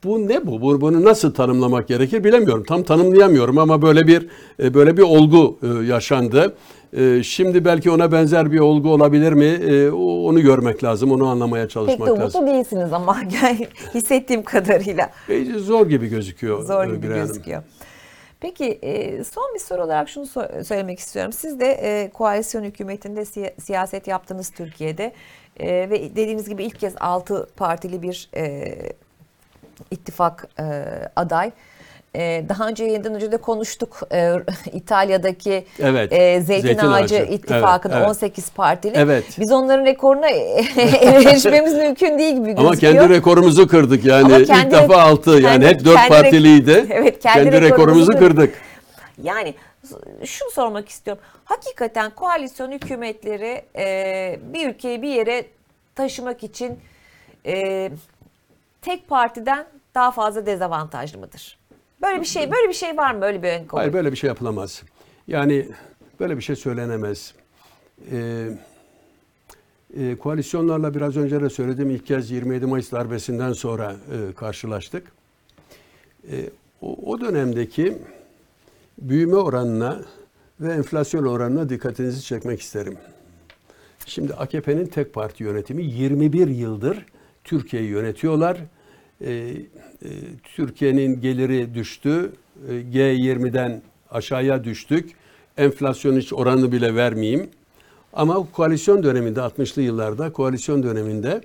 [0.05, 0.61] Bu ne bu?
[0.63, 2.65] Bu- Bunu nasıl tanımlamak gerekir bilemiyorum.
[2.69, 4.27] Tam tanımlayamıyorum ama böyle bir
[4.63, 6.55] e, böyle bir olgu e, yaşandı.
[6.93, 9.45] E, Şimdi belki ona benzer bir olgu olabilir mi?
[9.45, 12.47] E, Onu görmek lazım, onu anlamaya Pek çalışmak de lazım.
[12.47, 13.17] değilsiniz ama
[13.95, 15.11] hissettiğim kadarıyla.
[15.29, 16.63] E, Zor gibi gözüküyor.
[16.65, 17.63] Zor gibi gözüküyor.
[18.41, 20.27] Peki e, son bir soru olarak şunu
[20.65, 21.33] söylemek istiyorum.
[21.33, 25.13] Siz de e, koalisyon hükümetinde siya- siyaset yaptınız Türkiye'de
[25.61, 28.31] E, ve dediğiniz gibi ilk kez 6 partili bir
[29.91, 30.49] ittifak
[31.17, 31.51] aday.
[32.17, 34.33] E, daha önce yayından önce de konuştuk E,
[34.73, 37.33] İtalya'daki Evet, e, Zeytin, Zeytin Ağacı, Ağacı.
[37.33, 38.17] ittifakının Evet, evet.
[38.17, 38.93] 18 partili.
[38.97, 39.25] Evet.
[39.41, 40.29] Biz onların rekoruna
[41.01, 42.69] erişmemiz mümkün değil gibi gözüküyor.
[42.69, 44.25] Ama kendi rekorumuzu kırdık yani.
[44.25, 46.87] Ama İlk kendi- defa altı yani kendi- hep dört kendi rek- partiliydi.
[46.91, 48.37] Evet, kendi kendi, rekorumuzu rekorumuzu kırdık.
[48.37, 48.55] kırdık.
[49.23, 49.55] Yani
[50.25, 51.23] şunu sormak istiyorum.
[51.45, 55.45] Hakikaten koalisyon hükümetleri e, bir ülkeyi bir yere
[55.95, 56.79] taşımak için
[57.47, 57.91] e,
[58.83, 61.58] tek partiden daha fazla dezavantajlı mıdır?
[62.03, 63.21] Böyle bir şey, böyle bir şey var mı?
[63.21, 63.79] Böyle bir ön kabul?
[63.79, 64.83] Hayır böyle bir şey yapılamaz.
[65.27, 65.69] Yani
[66.21, 67.35] böyle bir şey söylenemez.
[68.13, 68.49] Ee,
[69.97, 75.13] e, koalisyonlarla biraz önce de söyledim ilk kez 27 Mayıs darbesinden sonra e, karşılaştık.
[76.31, 77.99] E, o, o dönemdeki
[78.99, 80.01] büyüme oranına
[80.61, 82.99] ve enflasyon oranına dikkatinizi çekmek isterim.
[84.07, 87.07] Şimdi AKP'nin tek parti yönetimi 21 yıldır
[87.45, 88.59] Türkiye'yi yönetiyorlar.
[89.21, 90.09] Ee, e,
[90.57, 92.33] Türkiye'nin geliri düştü.
[92.69, 95.11] Ee, G20'den aşağıya düştük.
[95.57, 97.51] Enflasyon hiç oranı bile vermeyeyim.
[98.13, 101.41] Ama koalisyon döneminde 60'lı yıllarda koalisyon döneminde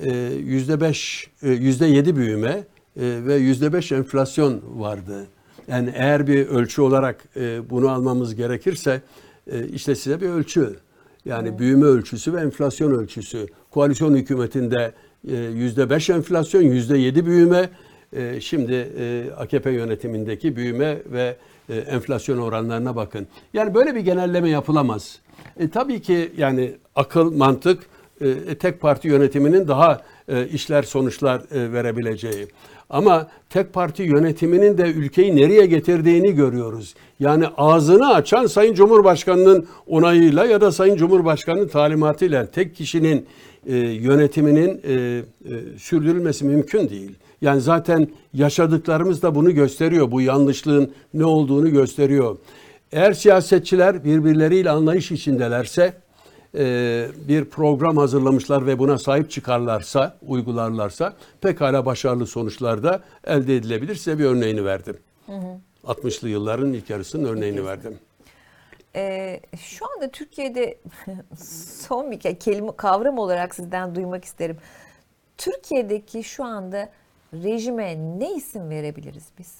[0.00, 0.12] e,
[0.44, 2.64] yüzde beş, e, yüzde yedi büyüme
[2.96, 5.26] ve yüzde beş enflasyon vardı.
[5.68, 7.24] Yani eğer bir ölçü olarak
[7.70, 9.02] bunu almamız gerekirse
[9.72, 10.76] işte size bir ölçü.
[11.24, 13.46] Yani büyüme ölçüsü ve enflasyon ölçüsü.
[13.70, 14.92] Koalisyon hükümetinde
[15.28, 17.68] yüzde beş enflasyon, yüzde yedi büyüme.
[18.16, 21.36] E, Şimdi e, AKP yönetimindeki büyüme ve
[21.68, 23.26] e, enflasyon oranlarına bakın.
[23.54, 25.18] Yani böyle bir genelleme yapılamaz.
[25.60, 27.82] E, tabii ki yani akıl, mantık
[28.20, 32.46] e, tek parti yönetiminin daha e, işler sonuçlar e, verebileceği.
[32.90, 36.94] Ama tek parti yönetiminin de ülkeyi nereye getirdiğini görüyoruz.
[37.20, 43.26] Yani ağzını açan Sayın Cumhurbaşkanı'nın onayıyla ya da Sayın Cumhurbaşkanı'nın talimatıyla tek kişinin
[43.66, 45.22] e, yönetiminin e, e,
[45.78, 47.14] sürdürülmesi mümkün değil.
[47.40, 50.10] Yani zaten yaşadıklarımız da bunu gösteriyor.
[50.10, 52.36] Bu yanlışlığın ne olduğunu gösteriyor.
[52.92, 55.94] Eğer siyasetçiler birbirleriyle anlayış içindelerse
[56.54, 63.94] e, bir program hazırlamışlar ve buna sahip çıkarlarsa, uygularlarsa pekala başarılı sonuçlar da elde edilebilir.
[63.94, 64.96] Size bir örneğini verdim.
[65.84, 67.98] 60'lı yılların ilk yarısının örneğini verdim.
[68.96, 70.78] Ee, şu anda Türkiye'de
[71.82, 74.56] son bir ke- kelime kavram olarak sizden duymak isterim.
[75.38, 76.88] Türkiye'deki şu anda
[77.34, 79.54] rejime ne isim verebiliriz biz?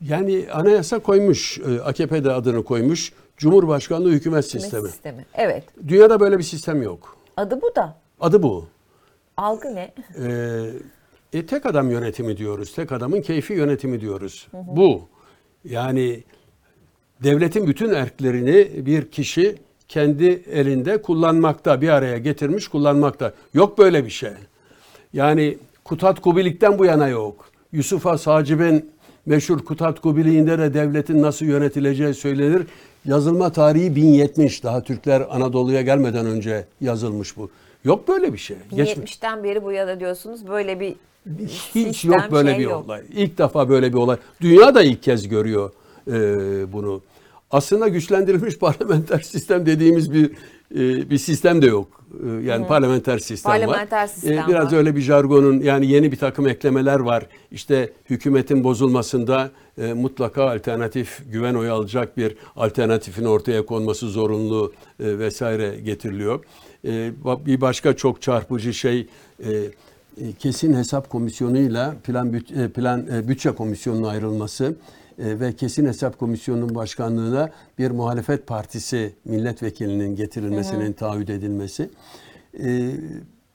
[0.00, 4.88] Yani anayasa koymuş, e, AKP'de adını koymuş, Cumhurbaşkanlığı hükümet sistemi.
[4.88, 5.26] Sistemi.
[5.34, 5.64] Evet.
[5.88, 7.16] Dünyada böyle bir sistem yok.
[7.36, 7.96] Adı bu da.
[8.20, 8.66] Adı bu.
[9.36, 9.94] Algı ne?
[11.32, 12.74] Ee, e, tek adam yönetimi diyoruz.
[12.74, 14.48] Tek adamın keyfi yönetimi diyoruz.
[14.52, 15.08] Bu.
[15.64, 16.24] Yani
[17.22, 19.56] devletin bütün erklerini bir kişi
[19.88, 23.32] kendi elinde kullanmakta, bir araya getirmiş kullanmakta.
[23.54, 24.30] Yok böyle bir şey.
[25.12, 27.50] Yani Kutat Kubilik'ten bu yana yok.
[27.72, 28.90] Yusuf Sacib'in
[29.26, 32.62] meşhur Kutat Kubilik'inde de devletin nasıl yönetileceği söylenir.
[33.04, 34.64] Yazılma tarihi 1070.
[34.64, 37.50] Daha Türkler Anadolu'ya gelmeden önce yazılmış bu.
[37.84, 38.56] Yok böyle bir şey.
[38.76, 40.94] Geçmiş 70'ten beri bu yana diyorsunuz böyle bir
[41.74, 42.84] hiç sistem, yok böyle şey bir yok.
[42.84, 43.02] olay.
[43.12, 44.16] İlk defa böyle bir olay.
[44.40, 45.70] Dünya da ilk kez görüyor
[46.12, 47.02] e, bunu.
[47.50, 50.30] Aslında güçlendirilmiş parlamenter sistem dediğimiz bir
[50.74, 52.04] e, bir sistem de yok.
[52.26, 53.60] E, yani parlamenter sistem var.
[53.60, 54.78] Parlamenter sistem E, biraz var.
[54.78, 57.26] öyle bir jargonun yani yeni bir takım eklemeler var.
[57.50, 65.18] İşte hükümetin bozulmasında e, mutlaka alternatif güven oyu alacak bir alternatifin ortaya konması zorunlu e,
[65.18, 66.44] vesaire getiriliyor.
[66.84, 67.10] E,
[67.46, 69.06] bir başka çok çarpıcı şey
[69.44, 75.52] e, e, kesin hesap komisyonuyla plan büt- e, plan e, bütçe komisyonunun ayrılması e, ve
[75.52, 81.90] kesin hesap komisyonunun başkanlığına bir muhalefet partisi milletvekilinin getirilmesinin taahhüt edilmesi.
[82.64, 82.90] E,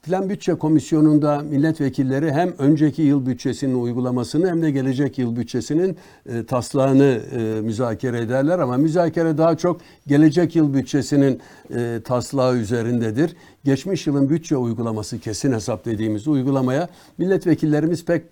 [0.03, 6.45] Plan Bütçe Komisyonu'nda milletvekilleri hem önceki yıl bütçesinin uygulamasını hem de gelecek yıl bütçesinin e,
[6.45, 11.39] taslağını e, müzakere ederler ama müzakere daha çok gelecek yıl bütçesinin
[11.75, 13.35] e, taslağı üzerindedir.
[13.63, 18.23] Geçmiş yılın bütçe uygulaması kesin hesap dediğimiz uygulamaya milletvekillerimiz pek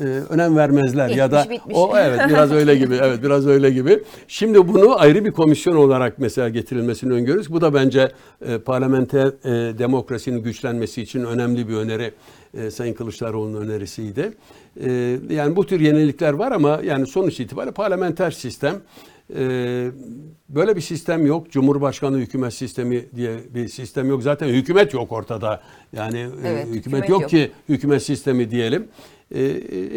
[0.00, 1.76] e, önem vermezler ya da Geçmiş, bitmiş.
[1.76, 4.02] o evet biraz öyle gibi evet biraz öyle gibi.
[4.28, 7.52] Şimdi bunu ayrı bir komisyon olarak mesela getirilmesini öngörüyoruz.
[7.52, 8.12] Bu da bence
[8.46, 12.12] e, parlamenter e, demokrasinin güçlenmesi için önemli bir öneri.
[12.54, 14.32] E, Sayın Kılıçdaroğlu'nun önerisiydi.
[14.84, 18.74] E, yani bu tür yenilikler var ama yani sonuç itibariyle parlamenter sistem
[19.36, 19.90] e,
[20.48, 21.50] böyle bir sistem yok.
[21.50, 24.22] Cumhurbaşkanı hükümet sistemi diye bir sistem yok.
[24.22, 25.60] Zaten hükümet yok ortada.
[25.92, 27.30] Yani e, Evet, hükümet, hükümet yok yok.
[27.30, 28.88] ki hükümet sistemi diyelim.
[29.34, 29.48] Ee,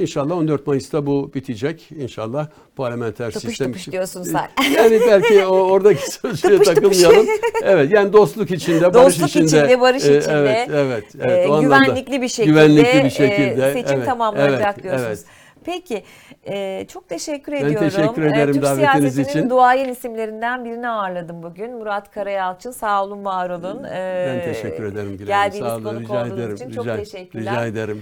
[0.02, 1.92] inşallah 14 Mayıs'ta bu bitecek.
[1.92, 3.68] İnşallah parlamenter Tıpış sistem.
[3.68, 4.50] tıpış diyorsun sen.
[4.76, 6.42] Yani belki o oradaki tıpış.
[6.42, 7.28] takılmayalım.
[7.64, 9.46] Evet yani dostluk içinde, barış Dostluk içinde.
[9.46, 11.04] içinde, barış Ee, içinde, Evet, evet.
[11.20, 13.74] evet e, güvenlikli bir şekilde, Güvenlikli bir e, şekilde.
[13.74, 15.08] seçim evet, tamamlanacak evet, diyorsunuz.
[15.08, 15.26] evet.
[15.66, 16.04] Peki
[16.48, 17.90] e, çok teşekkür Ben ediyorum.
[17.90, 19.50] teşekkür E, ederim Türk davetiniz için.
[19.50, 21.74] duayen isimlerinden birini ağırladım bugün.
[21.78, 23.84] Murat Karayalçın sağ olun var olun.
[23.84, 25.52] E, Ben teşekkür ederim Gülay Hanım.
[25.52, 25.84] Geldiğiniz Sağ olun.
[25.84, 26.56] konuk Rica olduğunuz ederim.
[26.56, 27.52] için çok rica, teşekkürler.
[27.54, 28.02] Rica ederim.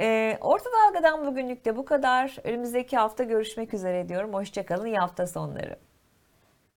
[0.00, 2.36] E, Orta Dalga'dan bugünlük de bu kadar.
[2.44, 4.34] Önümüzdeki hafta görüşmek üzere diyorum.
[4.34, 4.86] Hoşçakalın.
[4.86, 5.89] İyi hafta sonları.